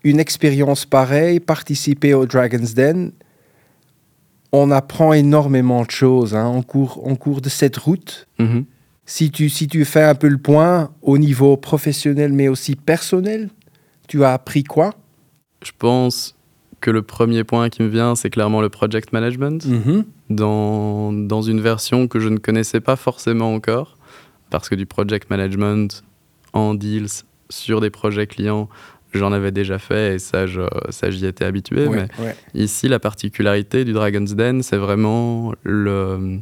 une 0.03 0.19
expérience 0.19 0.85
pareille, 0.85 1.39
participer 1.39 2.13
au 2.13 2.25
Dragon's 2.25 2.73
Den, 2.73 3.11
on 4.51 4.69
apprend 4.69 5.13
énormément 5.13 5.83
de 5.83 5.91
choses 5.91 6.35
hein, 6.35 6.45
en, 6.45 6.61
cours, 6.61 7.05
en 7.07 7.15
cours 7.15 7.41
de 7.41 7.49
cette 7.49 7.77
route. 7.77 8.27
Mm-hmm. 8.39 8.65
Si, 9.05 9.31
tu, 9.31 9.49
si 9.49 9.67
tu 9.67 9.83
fais 9.83 10.03
un 10.03 10.15
peu 10.15 10.27
le 10.27 10.37
point 10.37 10.91
au 11.01 11.17
niveau 11.17 11.57
professionnel, 11.57 12.31
mais 12.31 12.47
aussi 12.47 12.75
personnel, 12.75 13.49
tu 14.07 14.23
as 14.23 14.33
appris 14.33 14.63
quoi? 14.63 14.93
Je 15.63 15.71
pense 15.77 16.35
que 16.81 16.91
le 16.91 17.01
premier 17.01 17.43
point 17.43 17.69
qui 17.69 17.81
me 17.81 17.87
vient, 17.87 18.15
c'est 18.15 18.29
clairement 18.29 18.61
le 18.61 18.69
project 18.69 19.13
management, 19.13 19.65
mm-hmm. 19.65 20.03
dans, 20.29 21.13
dans 21.13 21.41
une 21.41 21.61
version 21.61 22.07
que 22.07 22.19
je 22.19 22.29
ne 22.29 22.37
connaissais 22.37 22.81
pas 22.81 22.95
forcément 22.95 23.53
encore 23.53 23.97
parce 24.53 24.69
que 24.69 24.75
du 24.75 24.85
project 24.85 25.31
management 25.31 26.03
en 26.53 26.75
deals 26.75 27.23
sur 27.49 27.81
des 27.81 27.89
projets 27.89 28.27
clients, 28.27 28.69
j'en 29.11 29.33
avais 29.33 29.51
déjà 29.51 29.79
fait 29.79 30.13
et 30.13 30.19
ça, 30.19 30.45
ça 30.89 31.09
j'y 31.09 31.25
étais 31.25 31.43
habitué. 31.43 31.89
mais 31.89 32.07
ici, 32.53 32.87
la 32.87 32.99
particularité 32.99 33.83
du 33.83 33.93
Dragon's 33.93 34.35
Den, 34.35 34.61
c'est 34.61 34.77
vraiment 34.77 35.53
le, 35.63 36.39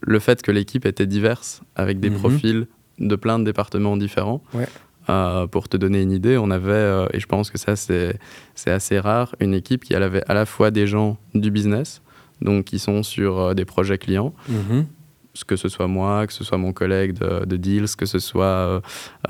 le 0.00 0.18
fait 0.18 0.40
que 0.40 0.50
l'équipe 0.50 0.86
était 0.86 1.06
diverse, 1.06 1.60
avec 1.76 2.00
des 2.00 2.08
mhm. 2.08 2.18
profils 2.20 2.66
de 2.98 3.16
plein 3.16 3.38
de 3.38 3.44
départements 3.44 3.98
différents. 3.98 4.42
Euh, 5.10 5.46
pour 5.46 5.68
te 5.68 5.76
donner 5.76 6.00
une 6.00 6.12
idée, 6.12 6.38
on 6.38 6.50
avait, 6.50 6.72
euh, 6.72 7.06
et 7.12 7.20
je 7.20 7.26
pense 7.26 7.50
que 7.50 7.58
ça 7.58 7.76
c'est 7.76 8.16
assez 8.64 8.98
rare, 8.98 9.36
une 9.40 9.52
équipe 9.52 9.84
qui 9.84 9.94
avait 9.94 10.24
à 10.26 10.32
la 10.32 10.46
fois 10.46 10.70
des 10.70 10.86
gens 10.86 11.18
du 11.34 11.50
business, 11.50 12.00
donc 12.40 12.64
qui 12.64 12.78
sont 12.78 13.02
sur 13.02 13.38
euh, 13.38 13.54
des 13.54 13.66
projets 13.66 13.98
clients, 13.98 14.32
mhm 14.48 14.86
que 15.46 15.56
ce 15.56 15.68
soit 15.68 15.88
moi, 15.88 16.26
que 16.26 16.32
ce 16.32 16.44
soit 16.44 16.58
mon 16.58 16.72
collègue 16.72 17.14
de, 17.14 17.56
Deals, 17.56 17.96
que 17.96 18.06
ce 18.06 18.18
soit 18.18 18.44
euh, 18.44 18.80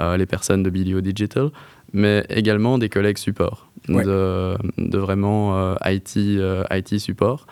euh, 0.01 0.17
les 0.17 0.27
personnes 0.27 0.63
de 0.63 0.71
Bilio 0.71 1.01
Digital, 1.01 1.51
mais 1.93 2.25
également 2.29 2.79
des 2.79 2.89
collègues 2.89 3.19
support, 3.19 3.69
de, 3.89 4.57
vraiment 4.99 5.57
euh, 5.57 5.75
IT, 5.85 6.17
IT 6.17 6.99
support. 6.99 7.47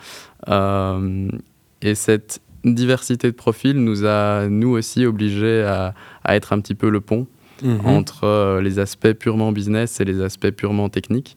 et 0.48 1.94
cette 1.94 2.40
diversité 2.64 3.28
de 3.28 3.36
profils 3.36 3.76
nous 3.76 4.04
a, 4.04 4.48
nous 4.48 4.70
aussi, 4.70 5.06
obligés 5.06 5.62
à, 5.62 5.94
être 6.28 6.52
un 6.52 6.60
petit 6.60 6.74
peu 6.74 6.90
le 6.90 7.00
pont 7.00 7.26
mhm. 7.62 7.86
entre 7.86 8.60
les 8.62 8.78
aspects 8.78 9.12
purement 9.12 9.52
business 9.52 10.00
et 10.00 10.04
les 10.04 10.20
aspects 10.20 10.50
purement 10.50 10.88
techniques 10.88 11.36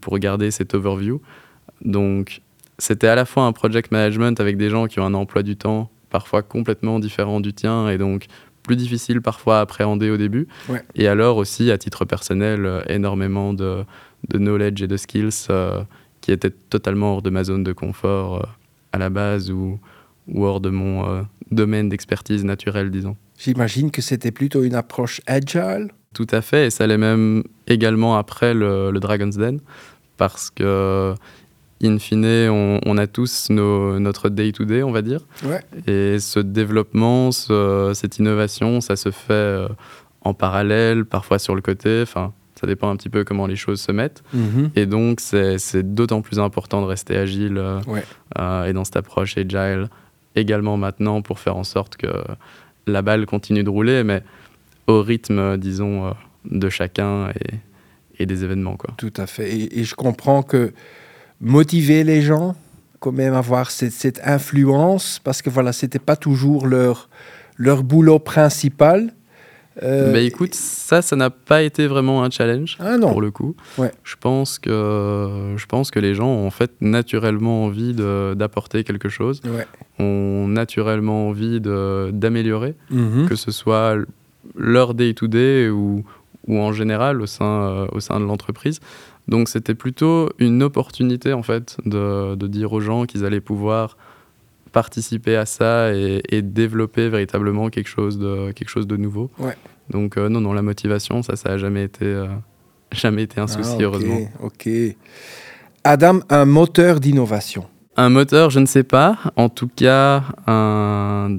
pour 0.00 0.18
garder 0.18 0.50
cet 0.50 0.74
overview. 0.74 1.20
Donc, 1.84 2.40
c'était 2.78 3.08
à 3.08 3.14
la 3.14 3.24
fois 3.24 3.44
un 3.44 3.52
project 3.52 3.90
management 3.90 4.40
avec 4.40 4.56
des 4.56 4.70
gens 4.70 4.86
qui 4.86 5.00
ont 5.00 5.04
un 5.04 5.14
emploi 5.14 5.42
du 5.42 5.56
temps 5.56 5.90
parfois 6.16 6.40
complètement 6.40 6.98
différent 6.98 7.40
du 7.40 7.52
tien 7.52 7.90
et 7.90 7.98
donc 7.98 8.24
plus 8.62 8.76
difficile 8.76 9.20
parfois 9.20 9.58
à 9.58 9.60
appréhender 9.60 10.08
au 10.08 10.16
début. 10.16 10.48
Et 10.94 11.08
alors 11.08 11.36
aussi, 11.36 11.70
à 11.70 11.76
titre 11.76 12.06
personnel, 12.06 12.64
euh, 12.64 12.80
énormément 12.88 13.52
de, 13.52 13.84
de, 14.30 14.38
knowledge 14.38 14.80
et 14.82 14.86
de 14.86 14.96
skills 14.96 15.48
euh, 15.50 15.82
qui 16.22 16.32
étaient 16.32 16.54
totalement 16.70 17.12
hors 17.12 17.22
de 17.22 17.28
ma 17.28 17.44
zone 17.44 17.64
de 17.64 17.74
confort 17.74 18.36
euh, 18.36 18.46
à 18.92 18.98
la 18.98 19.10
base 19.10 19.50
ou, 19.50 19.78
ou 20.26 20.46
hors 20.46 20.62
de 20.62 20.70
mon 20.70 21.26
domaine 21.50 21.90
d'expertise 21.90 22.46
naturelle, 22.46 22.90
disons. 22.90 23.14
J'imagine 23.38 23.90
que 23.90 24.00
c'était 24.00 24.32
plutôt 24.32 24.62
une 24.62 24.74
approche 24.74 25.20
agile. 25.26 25.90
Tout 26.14 26.30
à 26.30 26.40
fait, 26.40 26.68
et 26.68 26.70
ça 26.70 26.86
l'est 26.86 26.96
même 26.96 27.44
également 27.66 28.16
après 28.16 28.54
le, 28.54 28.90
le 28.90 29.00
Dragon's 29.00 29.36
Den, 29.36 29.60
parce 30.16 30.48
que 30.48 31.14
in 31.82 31.98
fine, 31.98 32.48
on, 32.84 32.98
a 32.98 33.06
tous 33.06 33.50
notre 33.50 34.28
day-to-day, 34.28 34.82
on 34.82 34.92
va 34.92 35.02
dire. 35.02 35.20
Et 35.86 36.18
ce 36.18 36.40
développement, 36.40 37.30
cette 37.32 38.18
innovation, 38.18 38.80
ça 38.80 38.96
se 38.96 39.10
fait 39.10 39.32
euh, 39.32 39.68
en 40.22 40.34
parallèle, 40.34 41.04
parfois 41.04 41.38
sur 41.38 41.54
le 41.54 41.60
côté. 41.60 42.00
Enfin, 42.02 42.32
ça 42.58 42.66
dépend 42.66 42.88
un 42.90 42.96
petit 42.96 43.10
peu 43.10 43.24
comment 43.24 43.46
les 43.46 43.56
choses 43.56 43.80
se 43.80 43.92
mettent. 43.92 44.22
Mm-hmm. 44.34 44.70
Et 44.76 44.86
donc, 44.86 45.20
c'est 45.20 45.94
d'autant 45.94 46.22
plus 46.22 46.38
important 46.38 46.80
de 46.80 46.86
rester 46.86 47.16
agile 47.16 47.58
euh, 47.58 47.80
euh, 48.38 48.64
et 48.64 48.72
dans 48.72 48.84
cette 48.84 48.96
approche 48.96 49.36
agile 49.36 49.88
également 50.34 50.76
maintenant 50.76 51.22
pour 51.22 51.38
faire 51.38 51.56
en 51.56 51.64
sorte 51.64 51.96
que 51.96 52.08
la 52.86 53.02
balle 53.02 53.26
continue 53.26 53.64
de 53.64 53.70
rouler, 53.70 54.04
mais 54.04 54.22
au 54.86 55.02
rythme, 55.02 55.56
disons, 55.56 56.14
de 56.44 56.68
chacun 56.68 57.30
et, 57.30 57.54
et, 58.22 58.26
des 58.26 58.44
événements. 58.44 58.76
Quoi. 58.76 58.94
Tout 58.96 59.12
à 59.16 59.26
fait. 59.26 59.50
et 59.50 59.82
je 59.82 59.94
comprends 59.94 60.42
que 60.42 60.72
motiver 61.40 62.04
les 62.04 62.22
gens, 62.22 62.54
quand 63.00 63.12
même 63.12 63.34
avoir 63.34 63.70
cette, 63.70 64.20
influence, 64.24 65.20
parce 65.22 65.42
que 65.42 65.50
voilà, 65.50 65.72
c'était 65.72 65.98
pas 65.98 66.16
toujours 66.16 66.66
leur, 66.66 67.08
leur 67.56 67.82
boulot 67.82 68.18
principal. 68.18 69.12
Euh, 69.82 70.10
mais 70.10 70.24
écoute, 70.24 70.54
ça, 70.54 71.02
ça 71.02 71.16
n'a 71.16 71.28
pas 71.28 71.62
été 71.62 71.86
vraiment 71.86 72.24
un 72.24 72.30
challenge 72.30 72.78
ah 72.80 72.96
pour 72.98 73.20
le 73.20 73.30
coup. 73.30 73.54
Ouais. 73.76 73.92
Je 74.04 74.16
pense 74.18 74.58
que 74.58 75.52
je 75.54 75.66
pense 75.66 75.90
que 75.90 75.98
les 75.98 76.14
gens 76.14 76.28
ont 76.28 76.46
en 76.46 76.50
fait 76.50 76.70
naturellement 76.80 77.64
envie 77.64 77.92
d'apporter 77.92 78.84
quelque 78.84 79.10
chose, 79.10 79.42
ouais. 79.44 79.66
ont 79.98 80.48
naturellement 80.48 81.28
envie 81.28 81.60
d'améliorer, 81.60 82.74
mm-hmm. 82.90 83.26
que 83.28 83.36
ce 83.36 83.50
soit 83.50 83.96
leur 84.54 84.94
day 84.94 85.12
to 85.12 85.26
day 85.26 85.68
ou, 85.68 86.04
ou 86.46 86.58
en 86.58 86.72
général 86.72 87.20
au 87.20 87.26
sein, 87.26 87.44
euh, 87.44 87.86
au 87.92 88.00
sein 88.00 88.20
de 88.20 88.24
l'entreprise. 88.24 88.80
Donc 89.28 89.48
c'était 89.48 89.74
plutôt 89.74 90.30
une 90.38 90.62
opportunité 90.62 91.32
en 91.32 91.42
fait 91.42 91.76
de, 91.84 92.34
de 92.36 92.46
dire 92.46 92.72
aux 92.72 92.80
gens 92.80 93.06
qu'ils 93.06 93.24
allaient 93.24 93.40
pouvoir 93.40 93.96
participer 94.76 95.36
à 95.36 95.46
ça 95.46 95.94
et, 95.94 96.42
développer 96.42 97.08
véritablement 97.08 97.70
quelque 97.70 97.88
chose 97.88 98.18
de, 98.18 98.52
quelque 98.52 98.68
chose 98.68 98.86
de 98.86 98.98
nouveau. 98.98 99.30
Ouais. 99.38 99.56
Donc 99.88 100.18
euh, 100.18 100.28
non, 100.28 100.42
non, 100.42 100.52
la 100.52 100.60
motivation, 100.60 101.22
ça, 101.22 101.34
ça 101.34 101.50
n'a 101.50 101.58
jamais 101.58 101.84
été, 101.84 102.04
euh, 102.04 102.26
jamais 102.92 103.22
été 103.22 103.40
un 103.40 103.46
souci, 103.46 103.76
ah, 103.78 103.82
heureusement. 103.82 104.28
Ok. 104.42 104.68
Adam, 105.82 106.20
un 106.28 106.44
moteur 106.44 107.00
d'innovation? 107.00 107.64
Un 107.96 108.10
moteur, 108.10 108.50
je 108.50 108.60
ne 108.60 108.66
sais 108.66 108.82
pas. 108.82 109.18
En 109.36 109.48
tout 109.48 109.70
cas, 109.74 110.24
un 110.46 111.38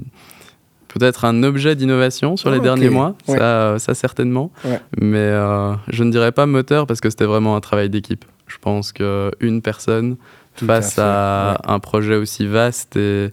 peut-être 0.98 1.24
un 1.24 1.42
objet 1.42 1.76
d'innovation 1.76 2.36
sur 2.36 2.50
les 2.50 2.58
ah, 2.58 2.62
derniers 2.62 2.90
mois, 2.90 3.14
ça, 3.26 3.78
ça, 3.78 3.94
certainement. 3.94 4.50
Mais 5.00 5.18
euh, 5.18 5.74
je 5.88 6.04
ne 6.04 6.10
dirais 6.10 6.32
pas 6.32 6.46
moteur 6.46 6.86
parce 6.86 7.00
que 7.00 7.10
c'était 7.10 7.24
vraiment 7.24 7.56
un 7.56 7.60
travail 7.60 7.90
d'équipe. 7.90 8.24
Je 8.46 8.56
pense 8.60 8.92
qu'une 8.92 9.62
personne 9.62 10.16
face 10.54 10.98
à, 10.98 11.60
un 11.64 11.78
projet 11.78 12.16
aussi 12.16 12.46
vaste 12.46 12.96
et, 12.96 13.30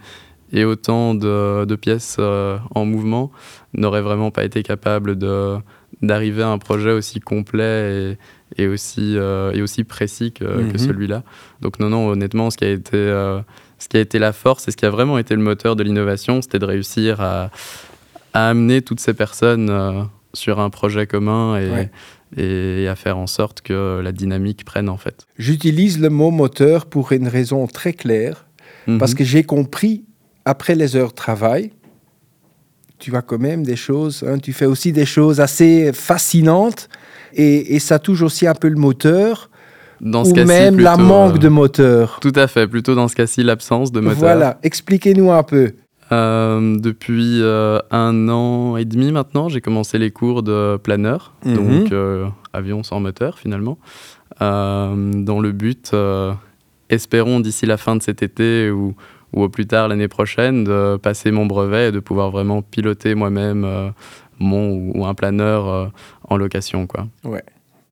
et 0.51 0.63
autant 0.63 1.15
de, 1.15 1.65
de 1.65 1.75
pièces 1.75 2.17
euh, 2.19 2.57
en 2.74 2.86
mouvement 2.86 3.31
n'aurait 3.74 4.01
vraiment 4.01 4.31
pas 4.31 4.43
été 4.43 4.63
capable 4.63 5.17
de 5.17 5.57
d'arriver 6.01 6.43
à 6.43 6.50
un 6.50 6.57
projet 6.57 6.91
aussi 6.91 7.22
complet 7.22 8.17
et, 8.57 8.63
et 8.63 8.67
aussi, 8.67 9.17
euh, 9.17 9.53
et 9.53 9.62
aussi 9.62 9.86
précis 9.86 10.34
que, 10.34 10.43
que 10.43 10.74
mhm. 10.74 10.77
celui-là. 10.77 11.24
Donc 11.62 11.79
non, 11.79 11.89
non, 11.89 12.10
honnêtement, 12.10 12.51
ce 12.51 12.57
qui 12.57 12.65
a 12.65 12.69
été 12.69 12.98
ce 13.79 13.88
qui 13.88 13.98
a 13.98 14.00
été 14.00 14.20
la 14.20 14.34
force 14.34 14.67
et 14.67 14.72
ce 14.72 14.77
qui 14.77 14.86
a 14.86 14.89
vraiment 14.89 15.17
été 15.17 15.36
le 15.36 15.41
moteur 15.41 15.75
de 15.75 15.84
l'innovation, 15.84 16.41
c'était 16.41 16.60
de 16.60 16.65
réussir 16.65 17.22
à, 17.22 17.50
amener 18.34 18.82
toutes 18.82 19.00
ces 19.00 19.13
personnes 19.13 19.70
euh, 19.70 20.03
sur 20.34 20.60
un 20.60 20.70
projet 20.70 21.08
commun 21.08 21.58
et, 21.58 21.89
et 22.36 22.88
à 22.89 22.96
faire 22.96 23.17
en 23.17 23.27
sorte 23.27 23.62
que 23.62 24.01
la 24.03 24.12
dynamique 24.12 24.65
prenne 24.65 24.89
en 24.89 24.98
fait. 24.98 25.25
J'utilise 25.38 26.00
le 26.00 26.10
mot 26.10 26.32
moteur 26.32 26.86
pour 26.86 27.13
une 27.13 27.27
raison 27.29 27.65
très 27.67 27.94
claire, 27.94 28.46
parce 29.00 29.12
Mhm. 29.12 29.17
que 29.17 29.24
j'ai 29.24 29.44
compris, 29.44 30.03
après 30.44 30.75
les 30.75 30.96
heures 30.98 31.10
de 31.10 31.15
travail, 31.15 31.72
tu 33.00 33.15
as 33.15 33.22
quand 33.22 33.39
même 33.39 33.63
des 33.63 33.75
choses, 33.75 34.24
hein, 34.27 34.38
tu 34.38 34.53
fais 34.53 34.65
aussi 34.65 34.91
des 34.91 35.05
choses 35.05 35.39
assez 35.39 35.91
fascinantes, 35.94 36.89
et, 37.34 37.75
et 37.75 37.79
ça 37.79 38.00
touche 38.00 38.22
aussi 38.22 38.48
un 38.48 38.53
peu 38.53 38.67
le 38.70 38.75
moteur, 38.77 39.50
Dans 40.02 40.25
ce 40.25 40.32
ou 40.32 40.46
même 40.46 40.80
la 40.80 40.98
manque 40.98 41.36
euh, 41.36 41.40
de 41.40 41.48
moteur. 41.48 42.20
Tout 42.22 42.34
à 42.36 42.48
fait, 42.48 42.68
plutôt 42.68 42.96
dans 42.96 43.08
ce 43.08 43.16
cas-ci, 43.16 43.44
l'absence 43.44 43.92
de 43.92 44.00
moteur. 44.02 44.18
Voilà, 44.20 44.58
expliquez-nous 44.64 45.32
un 45.32 45.44
peu. 45.44 45.72
Euh, 46.12 46.78
depuis 46.80 47.42
euh, 47.42 47.80
un 47.90 48.30
an 48.30 48.78
et 48.78 48.86
demi 48.86 49.12
maintenant, 49.12 49.50
j'ai 49.50 49.62
commencé 49.62 49.98
les 49.98 50.12
cours 50.12 50.44
de 50.44 50.78
planeur, 50.78 51.34
Mhm. 51.46 51.56
donc 51.56 51.94
avion 52.54 52.84
sans 52.84 53.00
moteur 53.00 53.40
finalement, 53.40 53.78
dans 54.40 55.40
le 55.42 55.52
but, 55.52 55.92
espérons 56.90 57.40
d'ici 57.40 57.66
la 57.66 57.78
fin 57.78 57.96
de 57.96 58.04
cet 58.04 58.22
été 58.22 58.70
ou, 58.70 58.94
ou 59.34 59.44
au 59.44 59.50
plus 59.50 59.66
tard 59.66 59.88
l'année 59.88 60.08
prochaine, 60.08 60.64
de 60.64 60.98
passer 60.98 61.32
mon 61.32 61.46
brevet 61.46 61.88
et 61.90 61.92
de 61.92 62.00
pouvoir 62.00 62.30
vraiment 62.32 62.62
piloter 62.62 63.16
moi-même 63.16 63.66
mon 64.40 64.70
ou, 64.72 64.92
ou 64.96 65.06
un 65.06 65.14
planeur 65.16 65.92
en 66.30 66.38
location. 66.38 66.86
Quoi. 66.86 67.08
Ouais. 67.24 67.44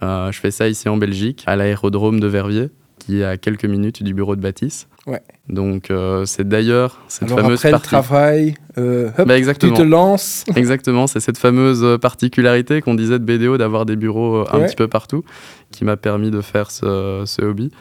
Euh, 0.03 0.31
je 0.31 0.39
fais 0.39 0.51
ça 0.51 0.67
ici 0.67 0.89
en 0.89 0.98
Belgique, 0.98 1.43
à 1.48 1.55
l'aérodrome 1.55 2.19
de 2.19 2.27
Verviers, 2.27 2.69
qui 3.00 3.22
est 3.22 3.24
à 3.25 3.38
quelques 3.38 3.65
minutes 3.65 4.03
du 4.03 4.13
bureau 4.13 4.36
de 4.36 4.41
Baptiste. 4.41 4.88
Ouais. 5.05 5.22
Donc 5.50 5.91
euh, 5.91 6.24
c'est 6.25 6.48
d'ailleurs 6.48 7.01
cette 7.10 7.24
Alors 7.29 7.39
fameuse 7.41 7.60
après 7.60 7.69
le 7.69 7.74
partie. 7.74 7.88
travail, 7.89 8.53
euh, 8.77 9.10
hop, 9.17 9.27
Bah, 9.27 9.36
tu 9.41 9.72
te 9.74 9.81
lances. 9.81 10.45
Exactement, 10.55 11.07
c'est 11.07 11.19
cette 11.19 11.38
fameuse 11.38 11.86
particularité 12.00 12.81
qu'on 12.81 12.95
disait 12.95 13.19
de 13.19 13.25
BDO 13.25 13.57
d'avoir 13.57 13.86
des 13.86 13.95
bureaux 13.98 14.38
euh, 14.38 14.45
un 14.51 14.60
Ouais. 14.60 14.67
petit 14.67 14.75
peu 14.77 14.88
partout 14.88 15.24
qui 15.72 15.83
m'a 15.83 15.98
permis 15.98 16.31
de 16.31 16.39
faire 16.41 16.72
ce, 16.72 17.24
ce 17.25 17.41
hobby. 17.41 17.72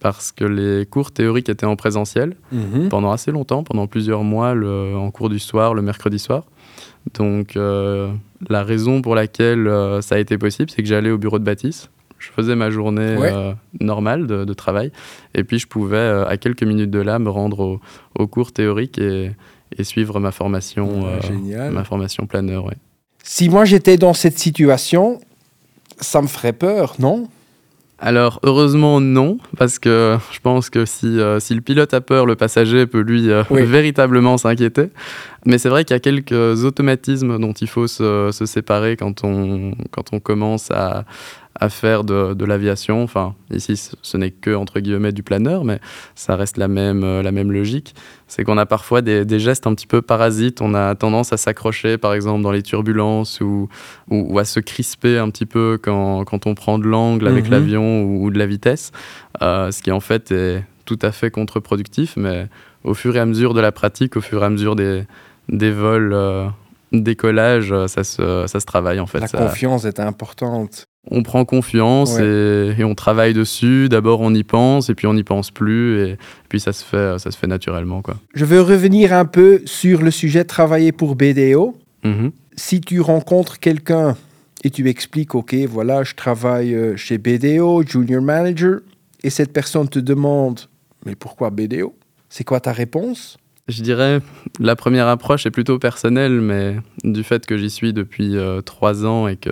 Parce 0.00 0.30
que 0.30 0.44
les 0.44 0.86
cours 0.86 1.10
théoriques 1.10 1.48
étaient 1.48 1.66
en 1.66 1.74
présentiel 1.76 2.36
Mhm. 2.52 2.88
pendant 2.88 3.10
assez 3.10 3.32
longtemps, 3.32 3.64
pendant 3.64 3.86
plusieurs 3.88 4.22
mois, 4.22 4.54
le- 4.54 4.96
en 4.96 5.10
cours 5.10 5.28
du 5.28 5.38
soir, 5.40 5.74
le 5.74 5.82
mercredi 5.82 6.18
soir. 6.18 6.44
Donc 7.14 7.56
euh, 7.56 8.12
la 8.48 8.62
raison 8.62 9.02
pour 9.02 9.14
laquelle 9.14 9.66
euh, 9.66 10.00
ça 10.00 10.14
a 10.16 10.18
été 10.18 10.38
possible, 10.38 10.70
c'est 10.70 10.82
que 10.82 10.88
j'allais 10.88 11.10
au 11.10 11.18
bureau 11.18 11.38
de 11.38 11.44
Baptiste. 11.44 11.90
Je 12.18 12.30
faisais 12.30 12.54
ma 12.56 12.70
journée 12.70 13.16
Ouais. 13.16 13.32
euh, 13.32 13.52
normale 13.80 14.26
de, 14.26 14.44
de 14.44 14.52
travail. 14.52 14.90
Et 15.34 15.44
puis 15.44 15.58
je 15.58 15.66
pouvais, 15.66 16.24
à 16.26 16.36
quelques 16.36 16.64
minutes 16.64 16.90
de 16.90 16.98
là, 17.00 17.18
me 17.18 17.30
rendre 17.30 17.60
au, 17.60 17.80
au 18.18 18.26
cours 18.26 18.52
théorique 18.52 18.98
et, 18.98 19.30
et 19.76 19.84
suivre 19.84 20.18
ma 20.20 20.32
formation, 20.32 21.04
Ouais, 21.04 21.70
ma 21.70 21.84
formation 21.84 22.26
planeur. 22.26 22.64
ouais. 22.66 22.76
Si 23.22 23.48
moi 23.48 23.64
j'étais 23.64 23.96
dans 23.96 24.14
cette 24.14 24.38
situation, 24.38 25.20
ça 26.00 26.20
me 26.22 26.26
ferait 26.28 26.52
peur, 26.52 26.94
non? 26.98 27.28
Alors, 28.00 28.38
heureusement, 28.44 29.00
non, 29.00 29.38
parce 29.56 29.80
que 29.80 30.16
je 30.30 30.38
pense 30.38 30.70
que 30.70 30.84
si, 30.84 31.18
euh, 31.18 31.40
si 31.40 31.52
le 31.54 31.60
pilote 31.60 31.92
a 31.94 32.00
peur, 32.00 32.26
le 32.26 32.36
passager 32.36 32.86
peut 32.86 33.00
lui 33.00 33.30
euh, 33.30 33.42
Oui. 33.50 33.62
véritablement 33.64 34.38
s'inquiéter. 34.38 34.90
Mais 35.46 35.58
c'est 35.58 35.68
vrai 35.68 35.84
qu'il 35.84 35.94
y 35.94 35.96
a 35.96 36.00
quelques 36.00 36.64
automatismes 36.64 37.38
dont 37.38 37.52
il 37.52 37.68
faut 37.68 37.86
se, 37.86 38.30
se 38.32 38.46
séparer 38.46 38.96
quand 38.96 39.24
on, 39.24 39.72
quand 39.92 40.12
on 40.12 40.18
commence 40.20 40.70
à, 40.72 41.04
à 41.54 41.68
faire 41.68 42.02
de, 42.04 42.34
de 42.34 42.44
l'aviation. 42.44 43.02
Enfin, 43.04 43.34
ici, 43.52 43.80
ce 44.02 44.16
n'est 44.16 44.32
que, 44.32 44.54
entre 44.54 44.80
guillemets, 44.80 45.12
du 45.12 45.22
planeur, 45.22 45.64
mais 45.64 45.78
ça 46.16 46.34
reste 46.36 46.56
la 46.56 46.66
même, 46.68 47.04
euh, 47.04 47.22
la 47.22 47.30
même 47.32 47.52
logique. 47.52 47.94
C'est 48.26 48.42
qu'on 48.44 48.58
a 48.58 48.66
parfois 48.66 49.00
des, 49.00 49.24
des 49.24 49.38
gestes 49.38 49.66
un 49.68 49.74
petit 49.74 49.86
peu 49.86 50.02
parasites. 50.02 50.60
On 50.60 50.74
a 50.74 50.94
tendance 50.96 51.32
à 51.32 51.36
s'accrocher, 51.36 51.98
par 51.98 52.14
exemple, 52.14 52.42
dans 52.42 52.52
les 52.52 52.62
turbulences 52.62 53.40
ou, 53.40 53.68
ou, 54.10 54.34
ou 54.34 54.38
à 54.40 54.44
se 54.44 54.58
crisper 54.60 55.18
un 55.18 55.30
petit 55.30 55.46
peu 55.46 55.78
quand, 55.80 56.24
quand 56.24 56.46
on 56.46 56.54
prend 56.54 56.78
de 56.80 56.84
l'angle 56.86 57.28
avec 57.28 57.44
Mhm. 57.44 57.50
l'avion 57.52 58.02
ou, 58.02 58.24
ou 58.24 58.30
de 58.30 58.38
la 58.38 58.46
vitesse, 58.46 58.90
euh, 59.40 59.70
ce 59.70 59.82
qui 59.82 59.92
en 59.92 60.00
fait 60.00 60.32
est 60.32 60.64
tout 60.84 60.98
à 61.02 61.12
fait 61.12 61.30
contre-productif, 61.30 62.14
mais 62.16 62.48
au 62.84 62.94
fur 62.94 63.14
et 63.16 63.20
à 63.20 63.26
mesure 63.26 63.52
de 63.54 63.60
la 63.60 63.72
pratique, 63.72 64.16
au 64.16 64.20
fur 64.20 64.42
et 64.42 64.46
à 64.46 64.50
mesure 64.50 64.74
des, 64.76 65.02
des 65.48 65.70
vols, 65.70 66.12
euh, 66.12 66.46
décollage, 66.92 67.72
euh, 67.72 67.86
ça 67.86 68.04
se, 68.04 68.44
ça 68.46 68.60
se 68.60 68.66
travaille 68.66 69.00
en 69.00 69.06
fait. 69.06 69.20
La 69.20 69.26
Ça- 69.28 69.38
confiance 69.38 69.84
est 69.84 70.00
importante. 70.00 70.84
on 71.10 71.22
prend 71.22 71.44
confiance 71.44 72.16
Ouais. 72.18 72.24
et, 72.76 72.80
et 72.80 72.84
on 72.84 72.94
travaille 72.94 73.32
dessus. 73.34 73.88
D'abord, 73.88 74.20
on 74.20 74.34
y 74.34 74.42
pense 74.44 74.90
et 74.90 74.94
puis 74.94 75.06
on 75.06 75.14
n'y 75.14 75.24
pense 75.24 75.50
plus 75.50 76.00
et 76.02 76.18
puis 76.48 76.60
ça 76.60 76.72
se 76.72 76.84
fait, 76.84 77.18
ça 77.18 77.30
se 77.30 77.36
fait 77.38 77.46
naturellement 77.46 78.02
quoi. 78.02 78.16
Je 78.34 78.44
veux 78.44 78.60
revenir 78.60 79.12
un 79.12 79.24
peu 79.24 79.62
sur 79.64 80.02
le 80.02 80.10
sujet 80.10 80.42
de 80.42 80.48
travailler 80.48 80.92
pour 80.92 81.14
BDO. 81.16 81.76
Mhm. 82.04 82.30
Si 82.56 82.80
tu 82.80 83.00
rencontres 83.00 83.58
quelqu'un 83.58 84.16
et 84.64 84.70
tu 84.70 84.88
expliques, 84.88 85.34
OK, 85.34 85.54
voilà, 85.68 86.02
je 86.02 86.14
travaille 86.14 86.74
euh, 86.74 86.96
chez 86.96 87.16
BDO, 87.16 87.82
Junior 87.86 88.20
Manager, 88.20 88.80
et 89.22 89.30
cette 89.30 89.52
personne 89.52 89.88
te 89.88 89.98
demande, 90.00 90.60
mais 91.06 91.14
pourquoi 91.14 91.50
BDO 91.50 91.94
C'est 92.28 92.44
quoi 92.44 92.60
ta 92.60 92.72
réponse? 92.72 93.38
Je 93.68 93.82
dirais 93.82 94.20
la 94.60 94.76
première 94.76 95.08
approche 95.08 95.46
est 95.46 95.50
plutôt 95.50 95.78
personnelle, 95.78 96.40
mais 96.40 96.76
du 97.04 97.22
fait 97.22 97.46
que 97.46 97.56
j'y 97.56 97.70
suis 97.70 97.92
depuis 97.92 98.36
euh, 98.36 98.62
trois 98.62 99.04
ans 99.04 99.28
et 99.28 99.36
que 99.36 99.50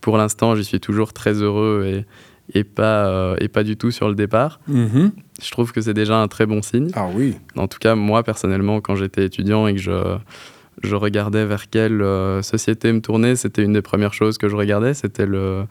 pour 0.00 0.16
l'instant 0.16 0.54
j'y 0.54 0.64
suis 0.64 0.80
toujours 0.80 1.12
très 1.12 1.34
heureux 1.34 1.84
et, 1.86 2.58
et, 2.58 2.64
pas, 2.64 3.06
euh, 3.06 3.36
et 3.40 3.48
pas 3.48 3.62
du 3.64 3.76
tout 3.76 3.90
sur 3.90 4.08
le 4.08 4.14
départ, 4.14 4.60
je 4.68 5.50
trouve 5.50 5.72
que 5.72 5.80
c'est 5.80 5.94
déjà 5.94 6.18
un 6.18 6.28
très 6.28 6.46
bon 6.46 6.60
signe. 6.62 6.90
Ah 6.94 7.08
oui. 7.14 7.36
En 7.56 7.66
tout 7.66 7.78
cas, 7.78 7.94
moi 7.94 8.22
personnellement, 8.22 8.80
quand 8.80 8.94
j'étais 8.94 9.24
étudiant 9.24 9.66
et 9.66 9.74
que 9.74 9.80
je, 9.80 10.16
je 10.82 10.94
regardais 10.94 11.44
vers 11.44 11.68
quelle 11.70 12.02
euh, 12.02 12.42
société 12.42 12.92
me 12.92 13.00
tourner, 13.00 13.36
c'était 13.36 13.62
une 13.62 13.72
des 13.74 13.82
premières 13.82 14.14
choses 14.14 14.38
que 14.38 14.48
je 14.48 14.56
regardais, 14.56 14.94
c'était 14.94 15.26
le, 15.26 15.64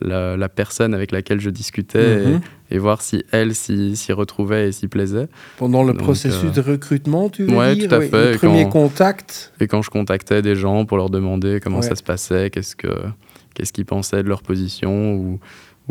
la, 0.00 0.36
la 0.36 0.48
personne 0.48 0.94
avec 0.94 1.10
laquelle 1.12 1.40
je 1.40 1.50
discutais 1.50 2.26
Mhm. 2.26 2.40
et, 2.70 2.74
et 2.76 2.78
voir 2.78 3.00
si 3.02 3.24
elle 3.32 3.54
s'y 3.54 4.12
retrouvait 4.12 4.68
et 4.68 4.72
s'y 4.72 4.86
plaisait. 4.86 5.28
Pendant 5.58 5.82
le 5.82 5.92
Donc, 5.92 6.02
processus 6.02 6.50
euh, 6.56 6.62
de 6.62 6.70
recrutement, 6.72 7.28
tu 7.30 7.44
veux 7.44 7.56
ouais, 7.56 7.74
dire 7.74 7.88
tout 7.88 7.94
à 7.96 8.00
fait, 8.00 8.24
Le 8.30 8.34
et 8.34 8.38
premier 8.38 8.62
quand- 8.64 8.70
contact. 8.70 9.52
Et 9.60 9.66
quand 9.66 9.82
je 9.82 9.90
contactais 9.90 10.42
des 10.42 10.54
gens 10.56 10.84
pour 10.84 10.96
leur 10.96 11.10
demander 11.10 11.58
comment 11.62 11.78
Ouais. 11.78 11.82
ça 11.82 11.96
se 11.96 12.02
passait, 12.02 12.50
qu'est-ce 12.50 12.76
que 12.76 12.88
qu'est-ce 13.54 13.72
qu'ils 13.72 13.86
pensaient 13.86 14.22
de 14.22 14.28
leur 14.28 14.42
position 14.42 15.14
ou, 15.14 15.40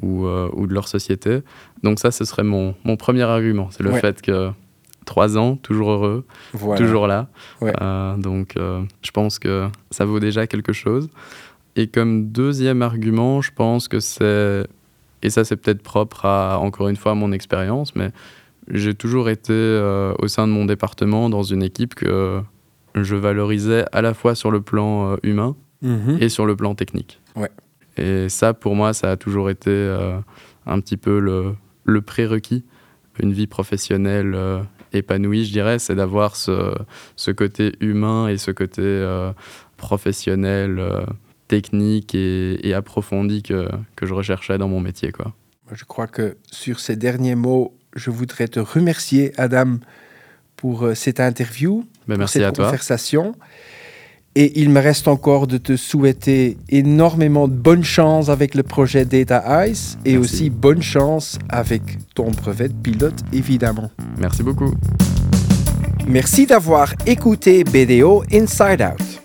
ou, 0.01 0.25
euh, 0.27 0.47
ou 0.53 0.65
de 0.65 0.73
leur 0.73 0.87
société. 0.87 1.39
Donc 1.83 1.99
ça, 1.99 2.09
ce 2.11 2.23
serait 2.23 2.43
mon, 2.43 2.73
mon 2.85 2.95
premier 2.95 3.23
argument. 3.23 3.67
C'est 3.71 3.83
le 3.83 3.91
fait 3.91 4.21
que 4.21 4.51
trois 5.09 5.37
ans, 5.37 5.55
toujours 5.57 5.91
heureux, 5.91 6.25
Voilà. 6.53 6.77
toujours 6.79 7.07
là. 7.07 7.27
Ouais. 7.61 7.73
Euh, 7.81 8.15
donc 8.17 8.55
euh, 8.55 8.81
je 9.01 9.11
pense 9.11 9.39
que 9.39 9.67
ça 9.91 10.05
vaut 10.05 10.19
déjà 10.19 10.47
quelque 10.47 10.71
chose. 10.73 11.09
Et 11.75 11.87
comme 11.87 12.29
deuxième 12.31 12.81
argument, 12.81 13.41
je 13.41 13.51
pense 13.51 13.87
que 13.87 13.99
c'est, 13.99 14.65
et 15.23 15.29
ça 15.29 15.43
c'est 15.43 15.55
peut-être 15.57 15.81
propre 15.83 16.25
à, 16.25 16.59
encore 16.59 16.87
une 16.89 16.95
fois, 16.95 17.15
mon 17.15 17.31
expérience, 17.31 17.95
mais 17.95 18.11
j'ai 18.69 18.93
toujours 18.93 19.29
été 19.29 19.51
euh, 19.53 20.13
au 20.19 20.27
sein 20.27 20.47
de 20.47 20.51
mon 20.53 20.65
département 20.65 21.29
dans 21.29 21.43
une 21.43 21.63
équipe 21.63 21.95
que 21.95 22.41
je 22.95 23.15
valorisais 23.15 23.85
à 23.91 24.01
la 24.01 24.13
fois 24.13 24.35
sur 24.35 24.51
le 24.51 24.61
plan 24.61 25.15
humain 25.23 25.55
Mhm. 25.81 26.17
et 26.19 26.27
sur 26.29 26.45
le 26.45 26.55
plan 26.57 26.75
technique. 26.75 27.19
Ouais. 27.35 27.49
Et 27.97 28.27
ça, 28.29 28.53
pour 28.53 28.75
moi, 28.75 28.93
ça 28.93 29.11
a 29.11 29.17
toujours 29.17 29.49
été 29.49 29.71
un 30.65 30.79
petit 30.81 30.97
peu 30.97 31.19
le, 31.19 31.55
le 31.85 32.01
prérequis. 32.01 32.63
Une 33.21 33.33
vie 33.33 33.47
professionnelle 33.47 34.33
euh, 34.35 34.59
épanouie, 34.93 35.45
je 35.45 35.51
dirais, 35.51 35.79
c'est 35.79 35.95
d'avoir 35.95 36.35
ce, 36.35 36.75
ce 37.15 37.31
côté 37.31 37.73
humain 37.79 38.27
et 38.27 38.37
ce 38.37 38.51
côté 38.51 38.81
euh, 38.81 39.31
professionnel, 39.77 40.79
euh, 40.79 41.05
technique 41.47 42.15
et, 42.15 42.67
et 42.67 42.73
approfondi 42.73 43.41
que, 43.43 43.69
que 43.95 44.05
je 44.05 44.13
recherchais 44.13 44.57
dans 44.57 44.67
mon 44.67 44.79
métier. 44.79 45.11
Quoi. 45.11 45.33
Je 45.71 45.85
crois 45.85 46.07
que 46.07 46.37
sur 46.51 46.79
ces 46.79 46.95
derniers 46.95 47.35
mots, 47.35 47.75
je 47.95 48.11
voudrais 48.11 48.47
te 48.47 48.59
remercier, 48.59 49.33
Adam, 49.37 49.77
pour 50.55 50.83
euh, 50.83 50.95
cette 50.95 51.19
interview, 51.19 51.85
Ben, 52.07 52.15
pour 52.15 52.19
merci 52.19 52.39
cette 52.39 52.47
à 52.47 52.51
toi. 52.51 52.71
Et 54.35 54.59
il 54.61 54.69
me 54.69 54.79
reste 54.79 55.07
encore 55.07 55.47
de 55.47 55.57
te 55.57 55.75
souhaiter 55.75 56.57
énormément 56.69 57.47
de 57.47 57.53
bonne 57.53 57.83
chance 57.83 58.29
avec 58.29 58.55
le 58.55 58.63
projet 58.63 59.03
Data 59.03 59.67
Ice 59.67 59.97
et 60.05 60.13
Merci. 60.13 60.17
aussi 60.17 60.49
bonne 60.49 60.81
chance 60.81 61.39
avec 61.49 61.81
ton 62.13 62.31
brevet 62.31 62.69
de 62.69 62.73
pilote, 62.73 63.19
évidemment. 63.33 63.89
Merci 64.17 64.43
beaucoup. 64.43 64.73
Merci 66.07 66.45
d'avoir 66.45 66.93
écouté 67.05 67.63
BDO 67.63 68.23
Inside 68.31 68.81
Out. 68.81 69.21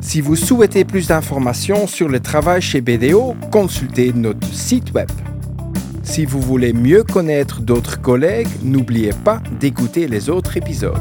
Si 0.00 0.20
vous 0.20 0.36
souhaitez 0.36 0.84
plus 0.84 1.08
d'informations 1.08 1.86
sur 1.86 2.08
le 2.08 2.20
travail 2.20 2.62
chez 2.62 2.80
BDO, 2.80 3.34
consultez 3.50 4.12
notre 4.12 4.46
site 4.54 4.94
web. 4.94 5.10
Si 6.04 6.24
vous 6.24 6.40
voulez 6.40 6.72
mieux 6.72 7.02
connaître 7.04 7.60
d'autres 7.60 8.00
collègues, 8.00 8.48
n'oubliez 8.62 9.12
pas 9.24 9.42
d'écouter 9.60 10.08
les 10.08 10.30
autres 10.30 10.56
épisodes. 10.56 10.96